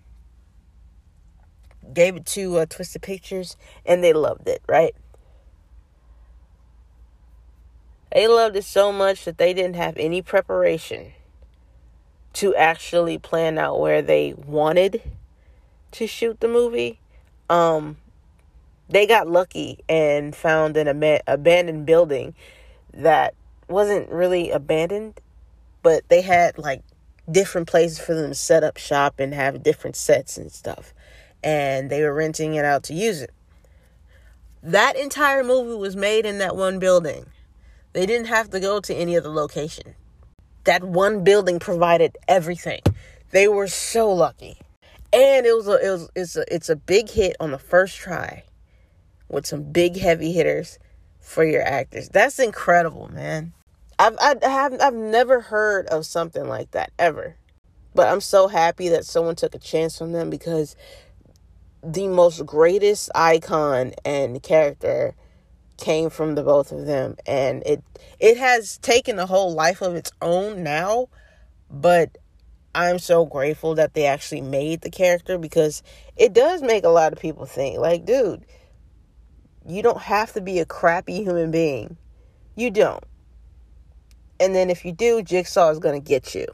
Gave 1.91 2.15
it 2.15 2.27
to 2.27 2.60
uh, 2.60 2.65
Twisted 2.67 3.01
Pictures 3.01 3.58
and 3.88 4.03
they 4.03 4.13
loved 4.13 4.47
it, 4.47 4.62
right? 4.69 4.93
They 8.13 8.27
loved 8.27 8.55
it 8.55 8.65
so 8.65 8.91
much 8.91 9.25
that 9.25 9.39
they 9.39 9.51
didn't 9.51 9.75
have 9.75 9.97
any 9.97 10.21
preparation 10.21 11.13
to 12.34 12.55
actually 12.55 13.17
plan 13.17 13.58
out 13.58 13.79
where 13.79 14.03
they 14.03 14.36
wanted 14.45 15.01
to 15.93 16.05
shoot 16.05 16.39
the 16.39 16.47
movie. 16.47 16.99
Um, 17.49 17.97
they 18.88 19.08
got 19.08 19.27
lucky 19.27 19.79
and 19.89 20.36
found 20.36 20.77
an 20.77 20.88
ab- 20.88 21.23
abandoned 21.25 21.88
building 21.88 22.36
that 22.93 23.34
wasn't 23.67 24.10
really 24.10 24.52
abandoned, 24.52 25.19
but 25.84 26.08
they 26.10 26.21
had 26.21 26.58
like 26.58 26.82
different 27.32 27.67
places 27.67 27.99
for 27.99 28.13
them 28.13 28.32
to 28.32 28.36
set 28.36 28.63
up 28.63 28.78
shop 28.78 29.19
and 29.19 29.34
have 29.34 29.63
different 29.63 29.95
sets 29.95 30.38
and 30.38 30.52
stuff. 30.52 30.93
And 31.43 31.89
they 31.89 32.04
were 32.04 32.13
renting 32.13 32.56
it 32.56 32.65
out 32.65 32.84
to 32.84 32.93
use 32.93 33.21
it. 33.21 33.32
That 34.62 34.97
entire 34.97 35.43
movie 35.43 35.78
was 35.78 35.95
made 35.95 36.25
in 36.25 36.39
that 36.39 36.56
one 36.56 36.80
building. 36.80 37.28
They 37.93 38.06
didn't 38.06 38.28
have 38.28 38.49
to 38.49 38.60
go 38.60 38.80
to 38.82 38.93
any 38.93 39.15
other 39.15 39.30
location. 39.30 39.95
That 40.65 40.84
one 40.84 41.23
building 41.23 41.60
provided 41.60 42.17
everything. 42.28 42.82
They 43.32 43.47
were 43.47 43.67
so 43.67 44.12
lucky. 44.12 44.58
And 45.13 45.45
it 45.45 45.56
was 45.56 45.67
a, 45.67 45.86
it 45.86 45.89
was 45.89 46.10
it's 46.15 46.36
a 46.36 46.54
it's 46.54 46.69
a 46.69 46.75
big 46.75 47.10
hit 47.10 47.36
on 47.39 47.52
the 47.52 47.58
first 47.58 47.97
try 47.97 48.43
with 49.28 49.47
some 49.47 49.63
big 49.63 49.97
heavy 49.97 50.34
hitters 50.34 50.78
for 51.19 51.43
your 51.43 51.62
actors. 51.62 52.10
That's 52.10 52.39
incredible, 52.39 53.12
man. 53.12 53.53
I've 53.97 54.17
I 54.19 54.36
have 54.43 54.79
I've 54.82 54.93
never 54.95 55.41
heard 55.41 55.88
of 55.88 56.05
something 56.05 56.47
like 56.47 56.71
that 56.71 56.91
ever. 56.97 57.36
But 57.93 58.08
I'm 58.08 58.21
so 58.21 58.47
happy 58.47 58.89
that 58.89 59.05
someone 59.05 59.36
took 59.36 59.55
a 59.55 59.60
chance 59.60 60.01
on 60.01 60.12
them 60.12 60.29
because 60.29 60.75
the 61.84 62.08
most 62.08 62.45
greatest 62.45 63.10
icon 63.15 63.93
and 64.05 64.41
character 64.43 65.15
came 65.77 66.10
from 66.10 66.36
the 66.36 66.43
both 66.43 66.71
of 66.71 66.86
them 66.86 67.15
and 67.25 67.63
it 67.65 67.82
it 68.19 68.38
has 68.38 68.77
taken 68.79 69.17
a 69.17 69.25
whole 69.25 69.53
life 69.53 69.82
of 69.82 69.95
its 69.95 70.12
own 70.21 70.62
now 70.62 71.08
but 71.71 72.17
i'm 72.75 72.99
so 72.99 73.25
grateful 73.25 73.75
that 73.75 73.93
they 73.93 74.05
actually 74.05 74.41
made 74.41 74.82
the 74.82 74.89
character 74.89 75.38
because 75.38 75.82
it 76.17 76.34
does 76.34 76.62
make 76.62 76.84
a 76.84 76.89
lot 76.89 77.13
of 77.13 77.19
people 77.19 77.45
think 77.45 77.79
like 77.79 78.03
dude 78.05 78.45
you 79.69 79.82
don't 79.82 80.01
have 80.01 80.34
to 80.34 80.41
be 80.41 80.60
a 80.60 80.65
crappy 80.65 81.23
human 81.23 81.51
being 81.51 81.97
you 82.55 82.69
don't 82.69 83.03
and 84.39 84.55
then 84.55 84.69
if 84.69 84.86
you 84.86 84.91
do 84.91 85.21
jigsaw 85.21 85.69
is 85.69 85.79
going 85.79 85.99
to 85.99 86.08
get 86.08 86.34
you 86.36 86.47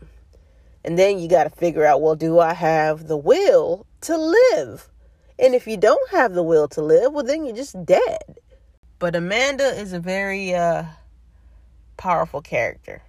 and 0.84 0.98
then 1.00 1.20
you 1.20 1.28
got 1.28 1.46
to 1.46 1.50
figure 1.50 1.86
out 1.86 2.02
well 2.02 2.16
do 2.16 2.40
i 2.40 2.54
have 2.54 3.08
the 3.08 3.18
will 3.18 3.86
to 4.02 4.18
live 4.18 4.90
and 5.38 5.54
if 5.54 5.68
you 5.68 5.78
don't 5.78 6.12
have 6.12 6.34
the 6.34 6.44
will 6.44 6.68
to 6.68 6.82
live 6.82 7.14
well 7.14 7.24
then 7.24 7.46
you're 7.46 7.56
just 7.56 7.86
dead 7.86 8.40
but 8.98 9.16
Amanda 9.16 9.66
is 9.66 9.94
a 9.94 10.00
very 10.00 10.54
uh, 10.54 10.84
powerful 11.98 12.42
character. 12.42 13.04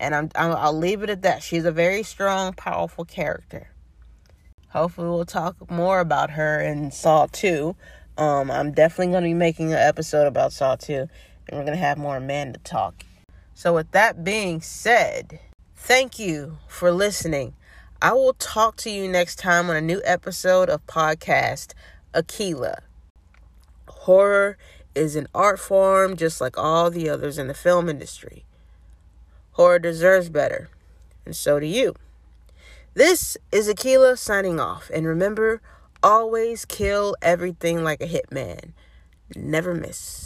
And 0.00 0.14
I'm, 0.14 0.30
i 0.34 0.68
will 0.68 0.78
leave 0.78 1.02
it 1.02 1.10
at 1.10 1.22
that. 1.22 1.42
She's 1.42 1.64
a 1.64 1.72
very 1.72 2.02
strong, 2.02 2.52
powerful 2.54 3.04
character. 3.04 3.70
Hopefully, 4.70 5.08
we'll 5.08 5.24
talk 5.24 5.70
more 5.70 6.00
about 6.00 6.30
her 6.30 6.60
in 6.60 6.90
Saw 6.90 7.26
2. 7.30 7.76
Um, 8.16 8.48
I'm 8.48 8.70
definitely 8.70 9.12
going 9.12 9.24
to 9.24 9.28
be 9.28 9.34
making 9.34 9.72
an 9.72 9.78
episode 9.78 10.28
about 10.28 10.52
Saw 10.52 10.76
2, 10.76 10.92
and 10.92 11.08
we're 11.52 11.64
going 11.64 11.76
to 11.76 11.76
have 11.76 11.98
more 11.98 12.16
Amanda 12.16 12.60
talk. 12.60 13.04
So, 13.54 13.74
with 13.74 13.90
that 13.90 14.22
being 14.22 14.60
said, 14.60 15.40
thank 15.74 16.18
you 16.18 16.58
for 16.68 16.92
listening. 16.92 17.54
I 18.00 18.12
will 18.12 18.34
talk 18.34 18.76
to 18.78 18.90
you 18.90 19.08
next 19.08 19.36
time 19.36 19.68
on 19.68 19.74
a 19.74 19.80
new 19.80 20.00
episode 20.04 20.68
of 20.68 20.86
podcast 20.86 21.72
Akelah. 22.12 22.80
Horror 23.88 24.58
is 24.94 25.16
an 25.16 25.26
art 25.34 25.58
form 25.58 26.16
just 26.16 26.40
like 26.40 26.56
all 26.56 26.90
the 26.90 27.08
others 27.08 27.36
in 27.36 27.48
the 27.48 27.54
film 27.54 27.88
industry. 27.88 28.44
Horror 29.52 29.80
deserves 29.80 30.28
better, 30.28 30.68
and 31.24 31.34
so 31.34 31.58
do 31.58 31.66
you. 31.66 31.94
This 32.94 33.36
is 33.50 33.68
Akelah 33.68 34.16
signing 34.16 34.60
off, 34.60 34.88
and 34.94 35.04
remember 35.04 35.60
always 36.04 36.66
kill 36.66 37.16
everything 37.22 37.82
like 37.82 38.02
a 38.02 38.06
hitman. 38.06 38.72
Never 39.34 39.74
miss. 39.74 40.23